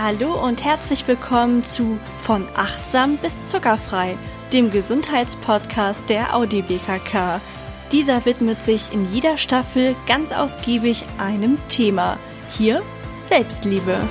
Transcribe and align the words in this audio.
Hallo 0.00 0.32
und 0.46 0.64
herzlich 0.64 1.08
willkommen 1.08 1.64
zu 1.64 1.98
Von 2.22 2.46
achtsam 2.54 3.16
bis 3.16 3.46
zuckerfrei, 3.46 4.16
dem 4.52 4.70
Gesundheitspodcast 4.70 6.08
der 6.08 6.36
Audi 6.36 6.62
BKK. 6.62 7.40
Dieser 7.90 8.24
widmet 8.24 8.62
sich 8.62 8.92
in 8.92 9.12
jeder 9.12 9.36
Staffel 9.36 9.96
ganz 10.06 10.30
ausgiebig 10.30 11.04
einem 11.18 11.58
Thema. 11.68 12.16
Hier 12.56 12.80
Selbstliebe. 13.20 14.08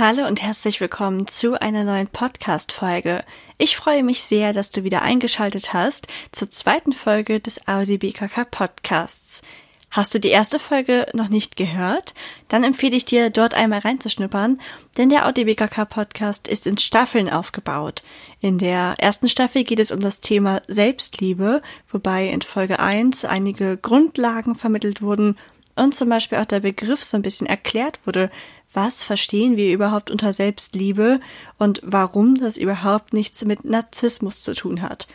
Hallo 0.00 0.28
und 0.28 0.40
herzlich 0.40 0.80
willkommen 0.80 1.26
zu 1.26 1.60
einer 1.60 1.82
neuen 1.82 2.06
Podcast-Folge. 2.06 3.24
Ich 3.56 3.76
freue 3.76 4.04
mich 4.04 4.22
sehr, 4.22 4.52
dass 4.52 4.70
du 4.70 4.84
wieder 4.84 5.02
eingeschaltet 5.02 5.72
hast 5.72 6.06
zur 6.30 6.48
zweiten 6.52 6.92
Folge 6.92 7.40
des 7.40 7.66
Audi 7.66 7.98
BKK 7.98 8.44
Podcasts. 8.44 9.42
Hast 9.90 10.14
du 10.14 10.20
die 10.20 10.28
erste 10.28 10.60
Folge 10.60 11.06
noch 11.14 11.28
nicht 11.28 11.56
gehört? 11.56 12.14
Dann 12.46 12.62
empfehle 12.62 12.94
ich 12.94 13.06
dir, 13.06 13.30
dort 13.30 13.54
einmal 13.54 13.80
reinzuschnuppern, 13.80 14.60
denn 14.96 15.08
der 15.08 15.26
Audi 15.26 15.46
BKK 15.46 15.84
Podcast 15.86 16.46
ist 16.46 16.68
in 16.68 16.78
Staffeln 16.78 17.28
aufgebaut. 17.28 18.04
In 18.38 18.58
der 18.58 18.94
ersten 18.98 19.28
Staffel 19.28 19.64
geht 19.64 19.80
es 19.80 19.90
um 19.90 19.98
das 19.98 20.20
Thema 20.20 20.62
Selbstliebe, 20.68 21.60
wobei 21.90 22.28
in 22.28 22.42
Folge 22.42 22.78
1 22.78 23.24
einige 23.24 23.76
Grundlagen 23.76 24.54
vermittelt 24.54 25.02
wurden 25.02 25.36
und 25.74 25.94
zum 25.94 26.08
Beispiel 26.08 26.38
auch 26.38 26.44
der 26.44 26.60
Begriff 26.60 27.02
so 27.02 27.16
ein 27.16 27.22
bisschen 27.22 27.48
erklärt 27.48 27.98
wurde, 28.04 28.30
was 28.78 29.02
verstehen 29.02 29.56
wir 29.56 29.72
überhaupt 29.72 30.08
unter 30.08 30.32
Selbstliebe 30.32 31.18
und 31.58 31.80
warum 31.82 32.36
das 32.36 32.56
überhaupt 32.56 33.12
nichts 33.12 33.44
mit 33.44 33.64
Narzissmus 33.64 34.44
zu 34.44 34.54
tun 34.54 34.82
hat. 34.82 35.08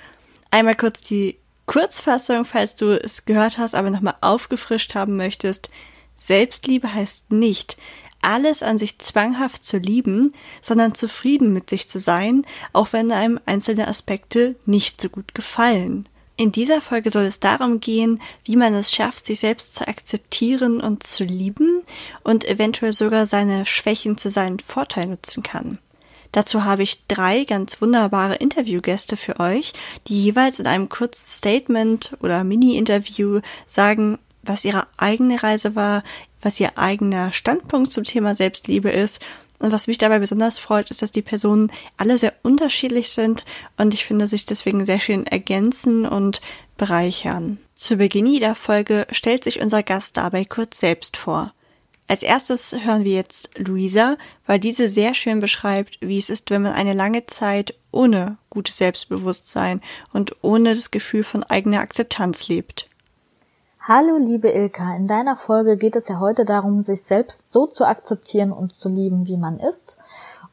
Einmal 0.51 0.75
kurz 0.75 1.01
die 1.01 1.37
Kurzfassung, 1.65 2.43
falls 2.43 2.75
du 2.75 2.91
es 3.01 3.23
gehört 3.23 3.57
hast, 3.57 3.73
aber 3.73 3.89
nochmal 3.89 4.15
aufgefrischt 4.19 4.95
haben 4.95 5.15
möchtest. 5.15 5.69
Selbstliebe 6.17 6.93
heißt 6.93 7.31
nicht, 7.31 7.77
alles 8.21 8.63
an 8.63 8.79
sich 8.79 8.99
zwanghaft 8.99 9.63
zu 9.63 9.77
lieben, 9.77 10.33
sondern 10.61 10.93
zufrieden 10.93 11.53
mit 11.53 11.69
sich 11.69 11.87
zu 11.87 11.99
sein, 11.99 12.45
auch 12.73 12.91
wenn 12.91 13.13
einem 13.13 13.39
einzelne 13.45 13.87
Aspekte 13.87 14.57
nicht 14.65 14.99
so 14.99 15.07
gut 15.07 15.33
gefallen. 15.33 16.09
In 16.35 16.51
dieser 16.51 16.81
Folge 16.81 17.11
soll 17.11 17.25
es 17.25 17.39
darum 17.39 17.79
gehen, 17.79 18.19
wie 18.43 18.55
man 18.55 18.73
es 18.73 18.91
schafft, 18.91 19.27
sich 19.27 19.39
selbst 19.39 19.75
zu 19.75 19.87
akzeptieren 19.87 20.81
und 20.81 21.03
zu 21.03 21.23
lieben 21.23 21.83
und 22.23 22.45
eventuell 22.45 22.91
sogar 22.91 23.27
seine 23.27 23.67
Schwächen 23.67 24.17
zu 24.17 24.31
seinen 24.31 24.59
Vorteil 24.59 25.07
nutzen 25.07 25.43
kann. 25.43 25.77
Dazu 26.31 26.63
habe 26.63 26.81
ich 26.81 27.05
drei 27.05 27.43
ganz 27.43 27.79
wunderbare 27.79 28.35
Interviewgäste 28.35 29.17
für 29.17 29.39
euch, 29.39 29.73
die 30.07 30.23
jeweils 30.23 30.59
in 30.59 30.65
einem 30.65 30.89
kurzen 30.89 31.27
Statement 31.27 32.17
oder 32.21 32.43
Mini-Interview 32.43 33.41
sagen, 33.67 34.17
was 34.41 34.65
ihre 34.65 34.87
eigene 34.97 35.43
Reise 35.43 35.75
war, 35.75 36.03
was 36.41 36.59
ihr 36.59 36.79
eigener 36.79 37.31
Standpunkt 37.31 37.91
zum 37.91 38.03
Thema 38.03 38.33
Selbstliebe 38.33 38.89
ist 38.89 39.21
und 39.59 39.71
was 39.71 39.87
mich 39.87 39.97
dabei 39.97 40.19
besonders 40.19 40.59
freut, 40.59 40.91
ist, 40.91 41.01
dass 41.01 41.11
die 41.11 41.21
Personen 41.21 41.71
alle 41.97 42.17
sehr 42.17 42.33
unterschiedlich 42.43 43.09
sind 43.09 43.45
und 43.77 43.93
ich 43.93 44.05
finde 44.05 44.27
sich 44.27 44.45
deswegen 44.45 44.85
sehr 44.85 44.99
schön 44.99 45.25
ergänzen 45.25 46.05
und 46.05 46.41
bereichern. 46.77 47.59
Zu 47.75 47.97
Beginn 47.97 48.25
jeder 48.25 48.55
Folge 48.55 49.07
stellt 49.11 49.43
sich 49.43 49.61
unser 49.61 49.83
Gast 49.83 50.17
dabei 50.17 50.45
kurz 50.45 50.79
selbst 50.79 51.17
vor. 51.17 51.53
Als 52.07 52.21
erstes 52.21 52.75
hören 52.83 53.05
wir 53.05 53.13
jetzt 53.13 53.49
Luisa, 53.57 54.17
weil 54.45 54.59
diese 54.59 54.89
sehr 54.89 55.13
schön 55.13 55.39
beschreibt, 55.39 55.97
wie 56.01 56.17
es 56.17 56.29
ist, 56.29 56.49
wenn 56.51 56.61
man 56.61 56.73
eine 56.73 56.93
lange 56.93 57.25
Zeit 57.25 57.73
ohne 57.91 58.37
gutes 58.49 58.77
Selbstbewusstsein 58.77 59.81
und 60.11 60.35
ohne 60.41 60.75
das 60.75 60.91
Gefühl 60.91 61.23
von 61.23 61.43
eigener 61.43 61.79
Akzeptanz 61.79 62.49
lebt. 62.49 62.89
Hallo 63.85 64.15
liebe 64.17 64.49
Ilka, 64.49 64.95
in 64.95 65.07
deiner 65.07 65.35
Folge 65.35 65.75
geht 65.75 65.97
es 65.97 66.07
ja 66.07 66.21
heute 66.21 66.45
darum, 66.45 66.85
sich 66.85 67.03
selbst 67.03 67.51
so 67.51 67.67
zu 67.67 67.85
akzeptieren 67.85 68.53
und 68.53 68.73
zu 68.73 68.87
lieben, 68.87 69.27
wie 69.27 69.35
man 69.35 69.59
ist. 69.59 69.97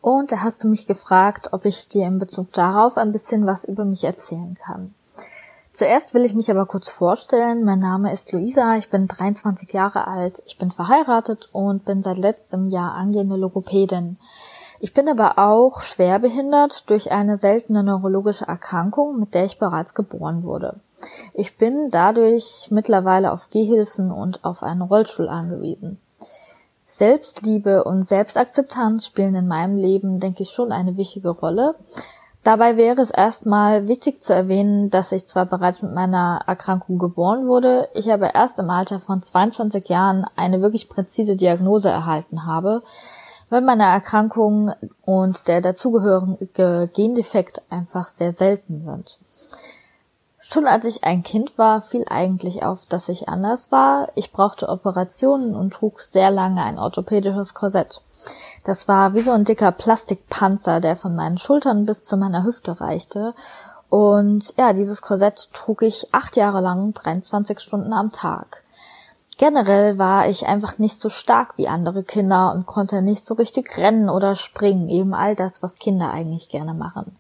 Und 0.01 0.33
da 0.33 0.41
hast 0.41 0.65
du 0.65 0.69
mich 0.69 0.89
gefragt, 0.89 1.53
ob 1.53 1.65
ich 1.65 1.87
dir 1.87 2.09
in 2.09 2.19
Bezug 2.19 2.53
darauf 2.53 2.97
ein 2.97 3.13
bisschen 3.13 3.47
was 3.47 3.65
über 3.65 3.85
mich 3.85 4.03
erzählen 4.03 4.57
kann. 4.61 4.95
Zuerst 5.73 6.13
will 6.13 6.25
ich 6.25 6.35
mich 6.35 6.51
aber 6.51 6.67
kurz 6.67 6.91
vorstellen. 6.91 7.63
Mein 7.63 7.79
Name 7.79 8.13
ist 8.13 8.33
Luisa, 8.33 8.75
ich 8.75 8.91
bin 8.91 9.07
23 9.07 9.73
Jahre 9.73 10.09
alt, 10.09 10.43
ich 10.47 10.59
bin 10.59 10.73
verheiratet 10.73 11.51
und 11.53 11.85
bin 11.85 12.03
seit 12.03 12.19
letztem 12.19 12.67
Jahr 12.67 12.95
angehende 12.95 13.37
Logopädin. 13.37 14.17
Ich 14.81 14.93
bin 14.93 15.09
aber 15.09 15.39
auch 15.39 15.83
schwerbehindert 15.83 16.91
durch 16.91 17.13
eine 17.13 17.37
seltene 17.37 17.85
neurologische 17.85 18.49
Erkrankung, 18.49 19.21
mit 19.21 19.35
der 19.35 19.45
ich 19.45 19.61
bereits 19.61 19.95
geboren 19.95 20.43
wurde. 20.43 20.81
Ich 21.35 21.57
bin 21.57 21.91
dadurch 21.91 22.69
mittlerweile 22.71 23.33
auf 23.33 23.51
Gehhilfen 23.51 24.11
und 24.11 24.45
auf 24.45 24.63
einen 24.63 24.83
Rollstuhl 24.83 25.29
angewiesen. 25.29 25.99
Selbstliebe 26.89 27.85
und 27.85 28.03
Selbstakzeptanz 28.03 29.07
spielen 29.07 29.35
in 29.35 29.47
meinem 29.47 29.77
Leben, 29.77 30.21
denke 30.21 30.43
ich, 30.43 30.51
schon 30.51 30.73
eine 30.73 30.97
wichtige 30.97 31.31
Rolle. 31.31 31.77
Dabei 32.43 32.77
wäre 32.77 33.03
es 33.03 33.11
erstmal 33.11 33.87
wichtig 33.87 34.23
zu 34.23 34.35
erwähnen, 34.35 34.89
dass 34.89 35.13
ich 35.13 35.27
zwar 35.27 35.47
bereits 35.47 35.83
mit 35.83 35.95
meiner 35.95 36.43
Erkrankung 36.47 36.99
geboren 36.99 37.47
wurde, 37.47 37.89
ich 37.95 38.11
aber 38.11 38.35
erst 38.35 38.59
im 38.59 38.71
Alter 38.71 38.99
von 38.99 39.23
22 39.23 39.89
Jahren 39.89 40.27
eine 40.37 40.63
wirklich 40.63 40.89
präzise 40.89 41.37
Diagnose 41.37 41.91
erhalten 41.91 42.47
habe, 42.47 42.83
weil 43.51 43.61
meine 43.61 43.85
Erkrankung 43.85 44.73
und 45.03 45.49
der 45.49 45.61
dazugehörige 45.61 46.89
Gendefekt 46.95 47.61
einfach 47.71 48.09
sehr 48.09 48.33
selten 48.33 48.85
sind. 48.85 49.19
Schon 50.53 50.67
als 50.67 50.85
ich 50.85 51.05
ein 51.05 51.23
Kind 51.23 51.59
war, 51.59 51.81
fiel 51.81 52.05
eigentlich 52.09 52.65
auf, 52.65 52.85
dass 52.87 53.09
ich 53.09 53.29
anders 53.29 53.71
war. 53.71 54.09
Ich 54.17 54.33
brauchte 54.33 54.69
Operationen 54.69 55.55
und 55.55 55.73
trug 55.73 56.01
sehr 56.01 56.33
lange 56.33 56.61
ein 56.65 56.77
orthopädisches 56.77 57.55
Korsett. 57.55 58.03
Das 58.65 58.89
war 58.89 59.15
wie 59.15 59.21
so 59.21 59.31
ein 59.31 59.45
dicker 59.45 59.71
Plastikpanzer, 59.71 60.81
der 60.81 60.97
von 60.97 61.15
meinen 61.15 61.39
Schultern 61.39 61.87
bis 61.87 62.03
zu 62.03 62.17
meiner 62.17 62.43
Hüfte 62.43 62.81
reichte. 62.81 63.33
Und 63.91 64.53
ja, 64.59 64.73
dieses 64.73 65.03
Korsett 65.03 65.51
trug 65.53 65.83
ich 65.83 66.13
acht 66.13 66.35
Jahre 66.35 66.61
lang, 66.61 66.95
23 66.95 67.61
Stunden 67.61 67.93
am 67.93 68.11
Tag. 68.11 68.65
Generell 69.39 69.99
war 69.99 70.29
ich 70.29 70.49
einfach 70.49 70.79
nicht 70.79 71.01
so 71.01 71.11
stark 71.11 71.59
wie 71.59 71.69
andere 71.69 72.03
Kinder 72.03 72.53
und 72.53 72.67
konnte 72.67 73.03
nicht 73.03 73.25
so 73.25 73.35
richtig 73.35 73.79
rennen 73.79 74.09
oder 74.09 74.35
springen, 74.35 74.89
eben 74.89 75.15
all 75.15 75.37
das, 75.37 75.63
was 75.63 75.77
Kinder 75.77 76.11
eigentlich 76.11 76.49
gerne 76.49 76.75
machen. 76.75 77.20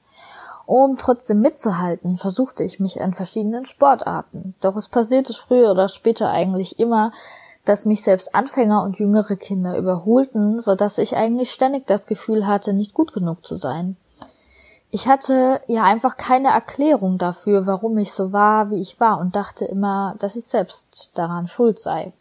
Um 0.71 0.97
trotzdem 0.97 1.41
mitzuhalten, 1.41 2.17
versuchte 2.17 2.63
ich 2.63 2.79
mich 2.79 3.03
an 3.03 3.13
verschiedenen 3.13 3.67
Sportarten. 3.67 4.55
Doch 4.61 4.77
es 4.77 4.89
passierte 4.89 5.33
früher 5.33 5.73
oder 5.73 5.89
später 5.89 6.31
eigentlich 6.31 6.79
immer, 6.79 7.11
dass 7.65 7.85
mich 7.85 8.05
selbst 8.05 8.37
Anfänger 8.37 8.85
und 8.85 8.97
jüngere 8.97 9.35
Kinder 9.35 9.77
überholten, 9.77 10.61
so 10.61 10.77
dass 10.77 10.99
ich 10.99 11.17
eigentlich 11.17 11.51
ständig 11.51 11.89
das 11.89 12.07
Gefühl 12.07 12.47
hatte, 12.47 12.73
nicht 12.73 12.95
gut 12.95 13.13
genug 13.13 13.45
zu 13.45 13.57
sein. 13.57 13.97
Ich 14.93 15.09
hatte 15.09 15.61
ja 15.67 15.83
einfach 15.83 16.17
keine 16.17 16.51
Erklärung 16.51 17.19
dafür, 17.19 17.67
warum 17.67 17.99
ich 17.99 18.13
so 18.13 18.33
war, 18.33 18.71
wie 18.71 18.81
ich 18.81 19.01
war 19.01 19.19
und 19.19 19.35
dachte 19.35 19.65
immer, 19.65 20.15
dass 20.21 20.37
ich 20.37 20.45
selbst 20.45 21.11
daran 21.15 21.49
schuld 21.49 21.81
sei. 21.81 22.13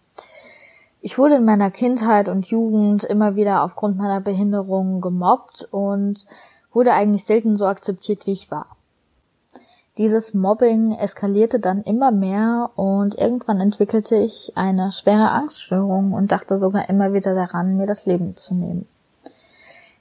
Ich 1.01 1.19
wurde 1.19 1.35
in 1.35 1.45
meiner 1.45 1.69
Kindheit 1.69 2.29
und 2.29 2.47
Jugend 2.47 3.03
immer 3.03 3.35
wieder 3.35 3.63
aufgrund 3.63 3.97
meiner 3.97 4.21
Behinderung 4.21 5.01
gemobbt 5.01 5.67
und 5.69 6.25
wurde 6.71 6.93
eigentlich 6.93 7.25
selten 7.25 7.57
so 7.57 7.65
akzeptiert, 7.65 8.25
wie 8.25 8.31
ich 8.31 8.51
war. 8.51 8.67
Dieses 9.97 10.33
Mobbing 10.33 10.93
eskalierte 10.93 11.59
dann 11.59 11.81
immer 11.81 12.11
mehr 12.11 12.69
und 12.75 13.15
irgendwann 13.15 13.59
entwickelte 13.59 14.15
ich 14.15 14.53
eine 14.55 14.93
schwere 14.93 15.29
Angststörung 15.29 16.13
und 16.13 16.31
dachte 16.31 16.57
sogar 16.57 16.87
immer 16.87 17.11
wieder 17.11 17.35
daran, 17.35 17.75
mir 17.75 17.85
das 17.85 18.05
Leben 18.05 18.35
zu 18.37 18.53
nehmen. 18.55 18.87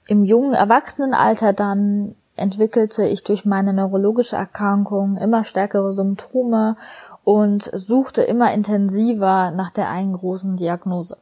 Im 0.07 0.25
jungen 0.25 0.55
Erwachsenenalter 0.55 1.53
dann 1.53 2.15
entwickelte 2.37 3.05
ich 3.07 3.25
durch 3.25 3.45
meine 3.45 3.73
neurologische 3.73 4.37
Erkrankung 4.37 5.17
immer 5.17 5.43
stärkere 5.43 5.93
Symptome 5.93 6.77
und 7.25 7.69
suchte 7.75 8.23
immer 8.23 8.53
intensiver 8.53 9.51
nach 9.51 9.71
der 9.71 9.89
einen 9.91 10.13
großen 10.13 10.57
Diagnose. 10.57 11.17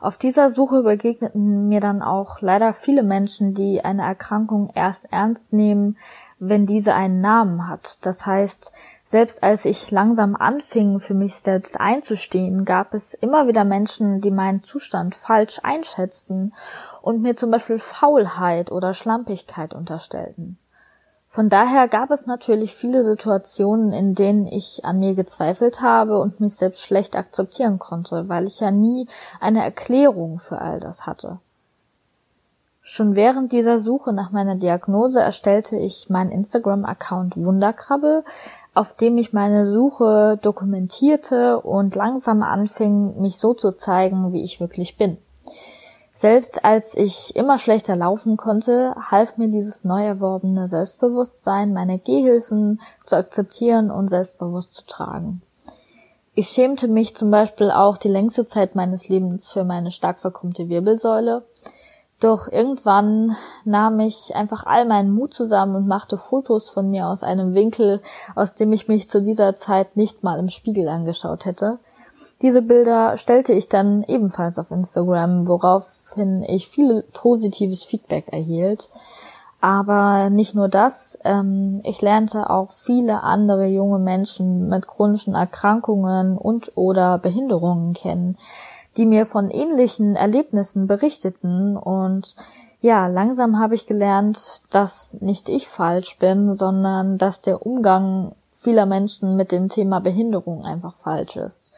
Auf 0.00 0.18
dieser 0.18 0.50
Suche 0.50 0.82
begegneten 0.82 1.68
mir 1.68 1.80
dann 1.80 2.02
auch 2.02 2.40
leider 2.40 2.72
viele 2.72 3.02
Menschen, 3.02 3.54
die 3.54 3.84
eine 3.84 4.02
Erkrankung 4.02 4.70
erst 4.74 5.12
ernst 5.12 5.52
nehmen, 5.52 5.96
wenn 6.38 6.66
diese 6.66 6.94
einen 6.94 7.20
Namen 7.20 7.68
hat. 7.68 7.98
Das 8.02 8.26
heißt, 8.26 8.72
selbst 9.04 9.42
als 9.42 9.64
ich 9.64 9.90
langsam 9.90 10.34
anfing, 10.34 10.98
für 10.98 11.14
mich 11.14 11.36
selbst 11.36 11.78
einzustehen, 11.78 12.64
gab 12.64 12.94
es 12.94 13.14
immer 13.14 13.46
wieder 13.46 13.64
Menschen, 13.64 14.20
die 14.20 14.30
meinen 14.30 14.64
Zustand 14.64 15.14
falsch 15.14 15.60
einschätzten 15.62 16.54
und 17.02 17.20
mir 17.20 17.36
zum 17.36 17.50
Beispiel 17.50 17.78
Faulheit 17.78 18.72
oder 18.72 18.94
Schlampigkeit 18.94 19.74
unterstellten. 19.74 20.58
Von 21.34 21.48
daher 21.48 21.88
gab 21.88 22.12
es 22.12 22.26
natürlich 22.26 22.76
viele 22.76 23.02
Situationen, 23.02 23.92
in 23.92 24.14
denen 24.14 24.46
ich 24.46 24.84
an 24.84 25.00
mir 25.00 25.16
gezweifelt 25.16 25.80
habe 25.80 26.20
und 26.20 26.38
mich 26.38 26.54
selbst 26.54 26.82
schlecht 26.82 27.16
akzeptieren 27.16 27.80
konnte, 27.80 28.28
weil 28.28 28.46
ich 28.46 28.60
ja 28.60 28.70
nie 28.70 29.08
eine 29.40 29.64
Erklärung 29.64 30.38
für 30.38 30.60
all 30.60 30.78
das 30.78 31.06
hatte. 31.06 31.40
Schon 32.82 33.16
während 33.16 33.50
dieser 33.50 33.80
Suche 33.80 34.12
nach 34.12 34.30
meiner 34.30 34.54
Diagnose 34.54 35.22
erstellte 35.22 35.76
ich 35.76 36.08
meinen 36.08 36.30
Instagram-Account 36.30 37.36
Wunderkrabbel, 37.36 38.22
auf 38.72 38.94
dem 38.94 39.18
ich 39.18 39.32
meine 39.32 39.66
Suche 39.66 40.38
dokumentierte 40.40 41.58
und 41.58 41.96
langsam 41.96 42.44
anfing, 42.44 43.20
mich 43.20 43.38
so 43.38 43.54
zu 43.54 43.72
zeigen, 43.72 44.32
wie 44.32 44.44
ich 44.44 44.60
wirklich 44.60 44.96
bin. 44.96 45.18
Selbst 46.16 46.64
als 46.64 46.96
ich 46.96 47.34
immer 47.34 47.58
schlechter 47.58 47.96
laufen 47.96 48.36
konnte, 48.36 48.94
half 49.10 49.36
mir 49.36 49.48
dieses 49.48 49.82
neu 49.82 50.06
erworbene 50.06 50.68
Selbstbewusstsein, 50.68 51.72
meine 51.72 51.98
Gehhilfen 51.98 52.80
zu 53.04 53.16
akzeptieren 53.16 53.90
und 53.90 54.10
selbstbewusst 54.10 54.74
zu 54.74 54.86
tragen. 54.86 55.42
Ich 56.36 56.50
schämte 56.50 56.86
mich 56.86 57.16
zum 57.16 57.32
Beispiel 57.32 57.72
auch 57.72 57.96
die 57.96 58.08
längste 58.08 58.46
Zeit 58.46 58.76
meines 58.76 59.08
Lebens 59.08 59.50
für 59.50 59.64
meine 59.64 59.90
stark 59.90 60.20
verkrummte 60.20 60.68
Wirbelsäule. 60.68 61.42
Doch 62.20 62.46
irgendwann 62.46 63.36
nahm 63.64 63.98
ich 63.98 64.36
einfach 64.36 64.66
all 64.66 64.84
meinen 64.84 65.12
Mut 65.12 65.34
zusammen 65.34 65.74
und 65.74 65.88
machte 65.88 66.16
Fotos 66.16 66.70
von 66.70 66.92
mir 66.92 67.08
aus 67.08 67.24
einem 67.24 67.54
Winkel, 67.54 68.00
aus 68.36 68.54
dem 68.54 68.72
ich 68.72 68.86
mich 68.86 69.10
zu 69.10 69.20
dieser 69.20 69.56
Zeit 69.56 69.96
nicht 69.96 70.22
mal 70.22 70.38
im 70.38 70.48
Spiegel 70.48 70.88
angeschaut 70.88 71.44
hätte. 71.44 71.80
Diese 72.42 72.62
Bilder 72.62 73.16
stellte 73.16 73.52
ich 73.52 73.68
dann 73.68 74.02
ebenfalls 74.02 74.58
auf 74.58 74.70
Instagram, 74.70 75.46
woraufhin 75.46 76.42
ich 76.42 76.68
viel 76.68 77.04
positives 77.12 77.84
Feedback 77.84 78.32
erhielt. 78.32 78.90
Aber 79.60 80.28
nicht 80.28 80.54
nur 80.54 80.68
das, 80.68 81.18
ähm, 81.24 81.80
ich 81.84 82.02
lernte 82.02 82.50
auch 82.50 82.70
viele 82.72 83.22
andere 83.22 83.66
junge 83.66 83.98
Menschen 83.98 84.68
mit 84.68 84.86
chronischen 84.86 85.34
Erkrankungen 85.34 86.36
und 86.36 86.72
oder 86.74 87.16
Behinderungen 87.16 87.94
kennen, 87.94 88.36
die 88.98 89.06
mir 89.06 89.24
von 89.24 89.48
ähnlichen 89.48 90.16
Erlebnissen 90.16 90.86
berichteten 90.86 91.78
und 91.78 92.36
ja, 92.82 93.06
langsam 93.06 93.58
habe 93.58 93.74
ich 93.74 93.86
gelernt, 93.86 94.60
dass 94.68 95.16
nicht 95.20 95.48
ich 95.48 95.66
falsch 95.66 96.18
bin, 96.18 96.52
sondern 96.52 97.16
dass 97.16 97.40
der 97.40 97.64
Umgang 97.64 98.32
vieler 98.52 98.84
Menschen 98.84 99.34
mit 99.36 99.50
dem 99.50 99.70
Thema 99.70 100.00
Behinderung 100.00 100.66
einfach 100.66 100.92
falsch 100.92 101.36
ist 101.36 101.73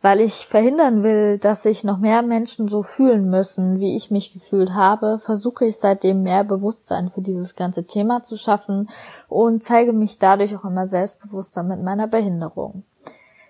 weil 0.00 0.20
ich 0.20 0.46
verhindern 0.46 1.02
will, 1.02 1.38
dass 1.38 1.64
sich 1.64 1.82
noch 1.82 1.98
mehr 1.98 2.22
Menschen 2.22 2.68
so 2.68 2.82
fühlen 2.82 3.28
müssen, 3.28 3.80
wie 3.80 3.96
ich 3.96 4.10
mich 4.10 4.32
gefühlt 4.32 4.72
habe, 4.72 5.18
versuche 5.18 5.66
ich 5.66 5.78
seitdem 5.78 6.22
mehr 6.22 6.44
Bewusstsein 6.44 7.08
für 7.08 7.20
dieses 7.20 7.56
ganze 7.56 7.84
Thema 7.84 8.22
zu 8.22 8.36
schaffen 8.36 8.88
und 9.28 9.64
zeige 9.64 9.92
mich 9.92 10.18
dadurch 10.18 10.56
auch 10.56 10.64
immer 10.64 10.86
selbstbewusster 10.86 11.64
mit 11.64 11.82
meiner 11.82 12.06
Behinderung. 12.06 12.84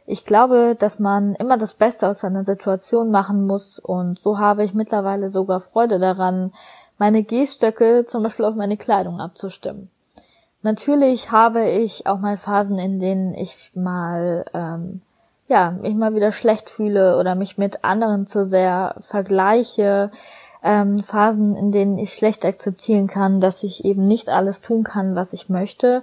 Ich 0.06 0.24
glaube, 0.24 0.74
dass 0.78 0.98
man 0.98 1.34
immer 1.34 1.58
das 1.58 1.74
Beste 1.74 2.08
aus 2.08 2.20
seiner 2.20 2.44
Situation 2.44 3.10
machen 3.10 3.46
muss 3.46 3.78
und 3.78 4.18
so 4.18 4.38
habe 4.38 4.64
ich 4.64 4.72
mittlerweile 4.72 5.30
sogar 5.30 5.60
Freude 5.60 5.98
daran, 5.98 6.54
meine 6.96 7.24
Gehstöcke 7.24 8.06
zum 8.06 8.22
Beispiel 8.22 8.46
auf 8.46 8.54
meine 8.54 8.78
Kleidung 8.78 9.20
abzustimmen. 9.20 9.90
Natürlich 10.62 11.30
habe 11.30 11.68
ich 11.68 12.06
auch 12.06 12.18
mal 12.18 12.38
Phasen, 12.38 12.78
in 12.78 12.98
denen 12.98 13.34
ich 13.34 13.70
mal 13.74 14.46
ähm, 14.54 15.02
ja, 15.48 15.72
mich 15.72 15.94
mal 15.94 16.14
wieder 16.14 16.30
schlecht 16.30 16.70
fühle 16.70 17.18
oder 17.18 17.34
mich 17.34 17.58
mit 17.58 17.84
anderen 17.84 18.26
zu 18.26 18.44
sehr 18.44 18.94
vergleiche, 19.00 20.10
ähm, 20.62 21.02
Phasen, 21.02 21.56
in 21.56 21.72
denen 21.72 21.98
ich 21.98 22.14
schlecht 22.14 22.44
akzeptieren 22.44 23.06
kann, 23.06 23.40
dass 23.40 23.62
ich 23.62 23.84
eben 23.84 24.06
nicht 24.06 24.28
alles 24.28 24.60
tun 24.60 24.84
kann, 24.84 25.14
was 25.14 25.32
ich 25.32 25.48
möchte. 25.48 26.02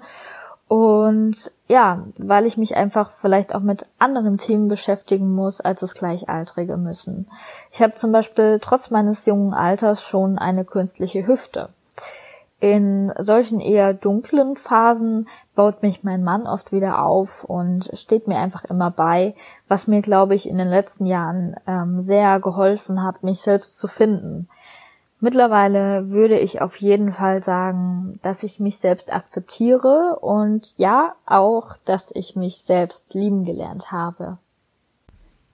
Und 0.68 1.52
ja, 1.68 2.04
weil 2.18 2.48
ich 2.48 2.58
mich 2.58 2.76
einfach 2.76 3.12
vielleicht 3.12 3.54
auch 3.54 3.60
mit 3.60 3.86
anderen 4.00 4.38
Themen 4.38 4.68
beschäftigen 4.68 5.32
muss, 5.34 5.62
als 5.62 5.84
es 5.84 5.94
Gleichaltrige 5.94 6.78
müssen. 6.78 7.28
Ich 7.72 7.82
habe 7.84 7.94
zum 7.94 8.12
Beispiel 8.12 8.60
trotz 8.60 8.90
meines 8.90 9.28
jungen 9.28 9.54
Alters 9.54 10.04
schon 10.04 10.40
eine 10.40 10.66
künstliche 10.66 11.28
Hüfte. 11.28 11.70
In 12.62 13.12
solchen 13.18 13.60
eher 13.60 13.94
dunklen 13.94 14.56
Phasen 14.56 15.28
baut 15.56 15.84
mich 15.84 16.04
mein 16.04 16.24
Mann 16.24 16.48
oft 16.48 16.72
wieder 16.72 17.04
auf 17.04 17.44
und 17.44 17.90
steht 17.94 18.28
mir 18.28 18.38
einfach 18.38 18.64
immer 18.64 18.92
bei, 18.92 19.36
was 19.68 19.88
mir, 19.88 20.02
glaube 20.02 20.36
ich, 20.36 20.48
in 20.48 20.58
den 20.58 20.70
letzten 20.70 21.06
Jahren 21.06 21.56
ähm, 21.68 22.02
sehr 22.02 22.40
geholfen 22.40 23.04
hat, 23.04 23.24
mich 23.24 23.42
selbst 23.42 23.78
zu 23.78 23.88
finden. 23.88 24.48
Mittlerweile 25.20 26.10
würde 26.10 26.40
ich 26.40 26.62
auf 26.62 26.78
jeden 26.78 27.12
Fall 27.12 27.42
sagen, 27.42 28.20
dass 28.22 28.44
ich 28.44 28.60
mich 28.60 28.78
selbst 28.78 29.12
akzeptiere 29.12 30.20
und 30.22 30.76
ja 30.78 31.16
auch, 31.26 31.78
dass 31.86 32.12
ich 32.14 32.36
mich 32.36 32.58
selbst 32.58 33.14
lieben 33.14 33.44
gelernt 33.44 33.92
habe. 33.92 34.38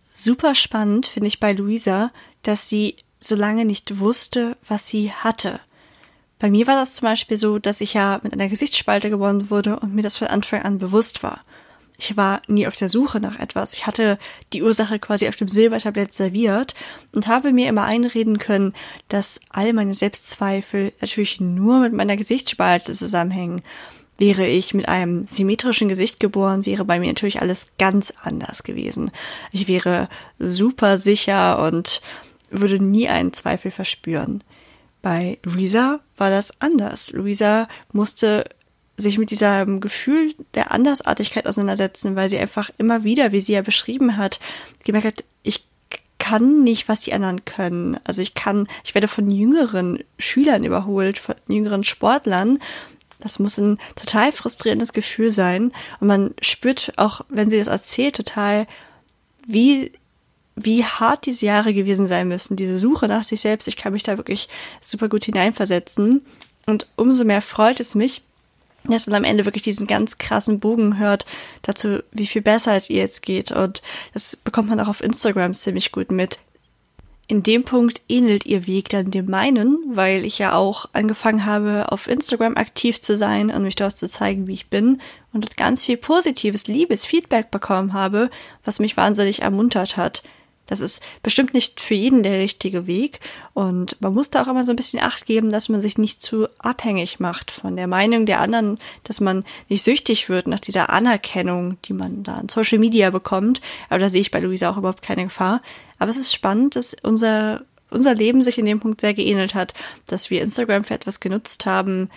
Super 0.10 0.56
spannend 0.56 1.06
finde 1.06 1.28
ich 1.28 1.40
bei 1.40 1.54
Luisa, 1.54 2.12
dass 2.44 2.70
sie 2.70 2.98
so 3.20 3.36
lange 3.36 3.66
nicht 3.66 4.00
wusste, 4.00 4.58
was 4.68 4.88
sie 4.88 5.12
hatte. 5.12 5.62
Bei 6.42 6.50
mir 6.50 6.66
war 6.66 6.76
das 6.76 6.96
zum 6.96 7.06
Beispiel 7.06 7.38
so, 7.38 7.60
dass 7.60 7.82
ich 7.82 7.94
ja 7.94 8.20
mit 8.24 8.34
einer 8.34 8.50
Gesichtsspalte 8.50 9.12
geboren 9.12 9.52
wurde 9.52 9.80
und 9.80 9.94
mir 9.94 10.02
das 10.02 10.18
von 10.18 10.28
Anfang 10.28 10.64
an 10.64 10.80
bewusst 10.80 11.22
war. 11.22 11.42
Ich 12.00 12.18
war 12.18 12.42
nie 12.48 12.66
auf 12.66 12.76
der 12.76 12.90
Suche 12.90 13.20
nach 13.20 13.38
etwas. 13.38 13.76
Ich 13.76 13.86
hatte 13.86 14.18
die 14.52 14.64
Ursache 14.64 14.98
quasi 14.98 15.28
auf 15.28 15.36
dem 15.36 15.48
Silbertablett 15.48 16.16
serviert 16.16 16.74
und 17.14 17.28
habe 17.28 17.54
mir 17.54 17.70
immer 17.70 17.84
einreden 17.84 18.40
können, 18.40 18.74
dass 19.08 19.40
all 19.52 19.72
meine 19.74 19.94
Selbstzweifel 19.94 20.94
natürlich 21.00 21.40
nur 21.40 21.80
mit 21.82 21.94
meiner 21.94 22.18
Gesichtsspalte 22.18 22.94
zusammenhängen. 22.94 23.62
Wäre 24.18 24.48
ich 24.48 24.74
mit 24.74 24.90
einem 24.90 25.28
symmetrischen 25.28 25.90
Gesicht 25.90 26.20
geboren, 26.20 26.66
wäre 26.66 26.86
bei 26.86 27.00
mir 27.00 27.10
natürlich 27.10 27.40
alles 27.40 27.68
ganz 27.78 28.12
anders 28.24 28.64
gewesen. 28.64 29.12
Ich 29.52 29.68
wäre 29.68 30.10
super 30.40 30.98
sicher 30.98 31.64
und 31.64 32.02
würde 32.50 32.84
nie 32.84 33.10
einen 33.10 33.32
Zweifel 33.32 33.70
verspüren. 33.70 34.44
Bei 35.02 35.40
Luisa 35.44 36.00
war 36.18 36.30
das 36.30 36.62
anders. 36.62 37.12
Luisa 37.14 37.68
musste 37.92 38.46
sich 38.98 39.18
mit 39.18 39.32
diesem 39.32 39.82
Gefühl 39.82 40.36
der 40.54 40.72
Andersartigkeit 40.72 41.48
auseinandersetzen, 41.48 42.16
weil 42.16 42.30
sie 42.30 42.38
einfach 42.38 42.70
immer 42.78 43.04
wieder, 43.04 43.32
wie 43.32 43.42
sie 43.42 43.54
ja 43.54 43.62
beschrieben 43.62 44.18
hat, 44.18 44.40
gemerkt 44.84 45.08
hat, 45.08 45.24
ich 45.44 45.66
kann 46.20 46.64
nicht, 46.64 46.88
was 46.88 47.02
die 47.02 47.14
anderen 47.14 47.46
können. 47.46 48.00
Also 48.04 48.22
ich 48.22 48.36
kann, 48.36 48.68
ich 48.84 48.94
werde 48.94 49.08
von 49.08 49.32
jüngeren 49.32 50.04
Schülern 50.20 50.64
überholt, 50.64 51.18
von 51.18 51.36
jüngeren 51.48 51.84
Sportlern. 51.84 52.60
Das 53.20 53.40
muss 53.40 53.58
ein 53.58 53.80
total 53.96 54.32
frustrierendes 54.32 54.94
Gefühl 54.94 55.32
sein. 55.32 55.72
Und 56.00 56.08
man 56.08 56.34
spürt 56.42 56.94
auch, 56.98 57.22
wenn 57.30 57.50
sie 57.50 57.58
das 57.58 57.68
erzählt, 57.68 58.16
total, 58.16 58.68
wie 59.48 59.92
wie 60.56 60.84
hart 60.84 61.26
diese 61.26 61.46
Jahre 61.46 61.74
gewesen 61.74 62.08
sein 62.08 62.28
müssen, 62.28 62.56
diese 62.56 62.78
Suche 62.78 63.08
nach 63.08 63.24
sich 63.24 63.42
selbst. 63.42 63.68
Ich 63.68 63.78
kann 63.78 63.94
mich 63.94 64.04
da 64.04 64.18
wirklich 64.18 64.50
super 64.82 65.10
gut 65.10 65.26
hineinversetzen. 65.26 66.22
Und 66.66 66.88
umso 66.96 67.24
mehr 67.24 67.42
freut 67.42 67.80
es 67.80 67.96
mich, 67.96 68.22
dass 68.84 69.08
man 69.08 69.16
am 69.16 69.24
Ende 69.24 69.46
wirklich 69.46 69.64
diesen 69.64 69.88
ganz 69.88 70.18
krassen 70.18 70.60
Bogen 70.60 70.98
hört 70.98 71.26
dazu, 71.62 72.00
wie 72.12 72.28
viel 72.28 72.42
besser 72.42 72.76
es 72.76 72.90
ihr 72.90 72.98
jetzt 72.98 73.22
geht. 73.22 73.52
Und 73.52 73.82
das 74.14 74.36
bekommt 74.36 74.70
man 74.70 74.80
auch 74.80 74.88
auf 74.88 75.04
Instagram 75.04 75.54
ziemlich 75.54 75.92
gut 75.92 76.12
mit. 76.12 76.40
In 77.28 77.44
dem 77.44 77.64
Punkt 77.64 78.02
ähnelt 78.10 78.46
ihr 78.46 78.68
Weg 78.68 78.90
dann 78.90 79.10
dem 79.10 79.28
meinen, 79.28 79.78
weil 79.94 80.26
ich 80.26 80.38
ja 80.38 80.54
auch 80.54 80.90
angefangen 80.92 81.46
habe, 81.46 81.86
auf 81.90 82.08
Instagram 82.08 82.58
aktiv 82.58 83.00
zu 83.00 83.16
sein 83.16 83.52
und 83.52 83.64
mich 83.64 83.78
dort 83.78 83.98
zu 83.98 84.10
zeigen, 84.10 84.48
wie 84.48 84.54
ich 84.54 84.68
bin 84.68 85.00
und 85.32 85.46
dort 85.46 85.56
ganz 85.56 85.86
viel 85.86 85.96
positives, 85.96 86.68
liebes 86.68 87.06
Feedback 87.06 87.50
bekommen 87.50 87.94
habe, 87.94 88.30
was 88.66 88.82
mich 88.82 88.98
wahnsinnig 88.98 89.44
ermuntert 89.44 89.96
hat. 89.96 90.24
Das 90.72 90.80
ist 90.80 91.04
bestimmt 91.22 91.54
nicht 91.54 91.82
für 91.82 91.96
jeden 91.96 92.24
der 92.24 92.40
richtige 92.40 92.88
Weg. 92.88 93.20
Und 93.54 94.02
man 94.02 94.14
muss 94.14 94.30
da 94.30 94.42
auch 94.42 94.48
immer 94.48 94.64
so 94.64 94.72
ein 94.72 94.78
bisschen 94.78 95.02
Acht 95.02 95.26
geben, 95.26 95.50
dass 95.50 95.68
man 95.68 95.82
sich 95.82 95.98
nicht 95.98 96.24
zu 96.24 96.48
abhängig 96.60 97.20
macht 97.20 97.52
von 97.52 97.76
der 97.76 97.88
Meinung 97.88 98.26
der 98.26 98.40
anderen, 98.40 98.80
dass 99.04 99.20
man 99.20 99.44
nicht 99.68 99.84
süchtig 99.84 100.30
wird 100.30 100.48
nach 100.48 100.62
dieser 100.62 100.90
Anerkennung, 100.90 101.76
die 101.84 101.92
man 101.92 102.24
da 102.24 102.36
an 102.36 102.48
Social 102.48 102.80
Media 102.80 103.10
bekommt. 103.10 103.60
Aber 103.90 104.00
da 104.00 104.10
sehe 104.10 104.22
ich 104.22 104.32
bei 104.32 104.40
Luisa 104.40 104.70
auch 104.70 104.78
überhaupt 104.78 105.02
keine 105.02 105.26
Gefahr. 105.26 105.62
Aber 106.00 106.10
es 106.10 106.16
ist 106.18 106.34
spannend, 106.34 106.78
dass 106.78 106.96
unser, 107.04 107.64
unser 107.90 108.16
Leben 108.16 108.42
sich 108.42 108.58
in 108.58 108.66
dem 108.66 108.80
Punkt 108.80 109.02
sehr 109.02 109.14
geähnelt 109.14 109.54
hat, 109.56 109.74
dass 110.06 110.30
wir 110.30 110.42
Instagram 110.42 110.86
für 110.86 110.94
etwas 110.94 111.20
genutzt 111.20 111.66
haben, 111.66 112.10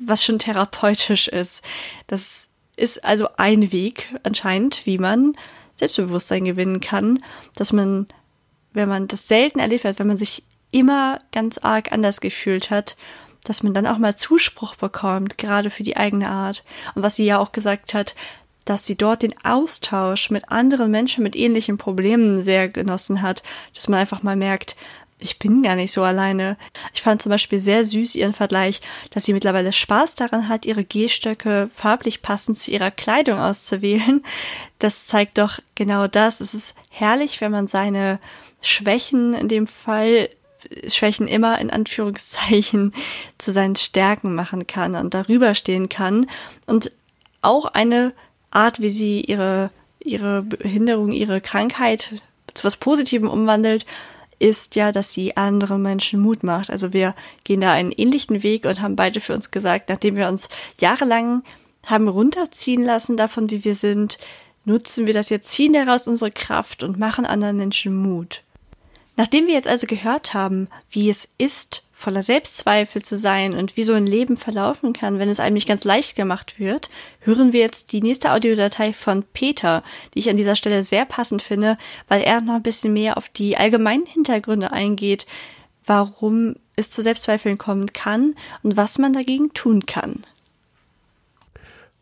was 0.00 0.24
schon 0.24 0.40
therapeutisch 0.40 1.28
ist. 1.28 1.62
Das 2.08 2.48
ist 2.74 3.04
also 3.04 3.28
ein 3.36 3.70
Weg 3.70 4.12
anscheinend, 4.24 4.84
wie 4.84 4.98
man 4.98 5.36
Selbstbewusstsein 5.74 6.44
gewinnen 6.44 6.80
kann, 6.80 7.22
dass 7.56 7.72
man, 7.72 8.06
wenn 8.72 8.88
man 8.88 9.08
das 9.08 9.28
selten 9.28 9.58
erlebt 9.58 9.84
hat, 9.84 9.98
wenn 9.98 10.06
man 10.06 10.16
sich 10.16 10.44
immer 10.70 11.20
ganz 11.32 11.58
arg 11.58 11.92
anders 11.92 12.20
gefühlt 12.20 12.70
hat, 12.70 12.96
dass 13.44 13.62
man 13.62 13.74
dann 13.74 13.86
auch 13.86 13.98
mal 13.98 14.16
Zuspruch 14.16 14.74
bekommt, 14.74 15.38
gerade 15.38 15.70
für 15.70 15.82
die 15.82 15.96
eigene 15.96 16.28
Art. 16.28 16.64
Und 16.94 17.02
was 17.02 17.16
sie 17.16 17.24
ja 17.24 17.38
auch 17.38 17.52
gesagt 17.52 17.94
hat, 17.94 18.14
dass 18.64 18.86
sie 18.86 18.96
dort 18.96 19.22
den 19.22 19.34
Austausch 19.44 20.30
mit 20.30 20.50
anderen 20.50 20.90
Menschen 20.90 21.22
mit 21.22 21.36
ähnlichen 21.36 21.76
Problemen 21.76 22.42
sehr 22.42 22.68
genossen 22.68 23.20
hat, 23.20 23.42
dass 23.74 23.88
man 23.88 24.00
einfach 24.00 24.22
mal 24.22 24.36
merkt, 24.36 24.76
ich 25.18 25.38
bin 25.38 25.62
gar 25.62 25.76
nicht 25.76 25.92
so 25.92 26.02
alleine. 26.02 26.56
Ich 26.92 27.02
fand 27.02 27.22
zum 27.22 27.30
Beispiel 27.30 27.58
sehr 27.58 27.84
süß 27.84 28.14
ihren 28.14 28.34
Vergleich, 28.34 28.80
dass 29.10 29.24
sie 29.24 29.32
mittlerweile 29.32 29.72
Spaß 29.72 30.16
daran 30.16 30.48
hat, 30.48 30.66
ihre 30.66 30.84
Gehstöcke 30.84 31.68
farblich 31.74 32.22
passend 32.22 32.58
zu 32.58 32.70
ihrer 32.70 32.90
Kleidung 32.90 33.38
auszuwählen. 33.38 34.24
Das 34.78 35.06
zeigt 35.06 35.38
doch 35.38 35.60
genau 35.74 36.08
das. 36.08 36.40
Es 36.40 36.52
ist 36.52 36.76
herrlich, 36.90 37.40
wenn 37.40 37.52
man 37.52 37.68
seine 37.68 38.18
Schwächen 38.60 39.34
in 39.34 39.48
dem 39.48 39.66
Fall 39.66 40.28
Schwächen 40.86 41.28
immer 41.28 41.58
in 41.58 41.70
Anführungszeichen 41.70 42.94
zu 43.38 43.52
seinen 43.52 43.76
Stärken 43.76 44.34
machen 44.34 44.66
kann 44.66 44.96
und 44.96 45.14
darüber 45.14 45.54
stehen 45.54 45.88
kann 45.88 46.26
und 46.66 46.90
auch 47.42 47.66
eine 47.66 48.12
Art, 48.50 48.80
wie 48.80 48.90
sie 48.90 49.20
ihre, 49.20 49.70
ihre 50.00 50.42
Behinderung, 50.42 51.12
ihre 51.12 51.40
Krankheit 51.40 52.22
zu 52.54 52.64
was 52.64 52.76
Positivem 52.76 53.28
umwandelt, 53.28 53.84
ist 54.44 54.76
ja, 54.76 54.92
dass 54.92 55.10
sie 55.10 55.38
anderen 55.38 55.80
Menschen 55.80 56.20
Mut 56.20 56.42
macht. 56.42 56.68
Also 56.68 56.92
wir 56.92 57.14
gehen 57.44 57.62
da 57.62 57.72
einen 57.72 57.92
ähnlichen 57.92 58.42
Weg 58.42 58.66
und 58.66 58.82
haben 58.82 58.94
beide 58.94 59.22
für 59.22 59.32
uns 59.32 59.50
gesagt, 59.50 59.88
nachdem 59.88 60.16
wir 60.16 60.28
uns 60.28 60.50
jahrelang 60.78 61.42
haben 61.86 62.08
runterziehen 62.08 62.82
lassen 62.82 63.16
davon, 63.16 63.48
wie 63.48 63.64
wir 63.64 63.74
sind, 63.74 64.18
nutzen 64.66 65.06
wir 65.06 65.14
das 65.14 65.30
jetzt, 65.30 65.48
ziehen 65.48 65.72
daraus 65.72 66.06
unsere 66.06 66.30
Kraft 66.30 66.82
und 66.82 66.98
machen 66.98 67.24
anderen 67.24 67.56
Menschen 67.56 67.96
Mut. 67.96 68.42
Nachdem 69.16 69.46
wir 69.46 69.54
jetzt 69.54 69.68
also 69.68 69.86
gehört 69.86 70.34
haben, 70.34 70.68
wie 70.90 71.08
es 71.08 71.34
ist, 71.38 71.82
voller 72.04 72.22
Selbstzweifel 72.22 73.00
zu 73.00 73.16
sein 73.16 73.54
und 73.54 73.78
wie 73.78 73.82
so 73.82 73.94
ein 73.94 74.06
Leben 74.06 74.36
verlaufen 74.36 74.92
kann, 74.92 75.18
wenn 75.18 75.30
es 75.30 75.40
einem 75.40 75.54
nicht 75.54 75.66
ganz 75.66 75.84
leicht 75.84 76.16
gemacht 76.16 76.58
wird, 76.60 76.90
hören 77.20 77.54
wir 77.54 77.60
jetzt 77.60 77.92
die 77.92 78.02
nächste 78.02 78.32
Audiodatei 78.32 78.92
von 78.92 79.24
Peter, 79.32 79.82
die 80.12 80.18
ich 80.18 80.28
an 80.28 80.36
dieser 80.36 80.54
Stelle 80.54 80.82
sehr 80.82 81.06
passend 81.06 81.40
finde, 81.40 81.78
weil 82.06 82.20
er 82.20 82.42
noch 82.42 82.56
ein 82.56 82.62
bisschen 82.62 82.92
mehr 82.92 83.16
auf 83.16 83.30
die 83.30 83.56
allgemeinen 83.56 84.04
Hintergründe 84.04 84.70
eingeht, 84.70 85.26
warum 85.86 86.56
es 86.76 86.90
zu 86.90 87.02
Selbstzweifeln 87.02 87.56
kommen 87.56 87.92
kann 87.94 88.34
und 88.62 88.76
was 88.76 88.98
man 88.98 89.14
dagegen 89.14 89.54
tun 89.54 89.86
kann. 89.86 90.26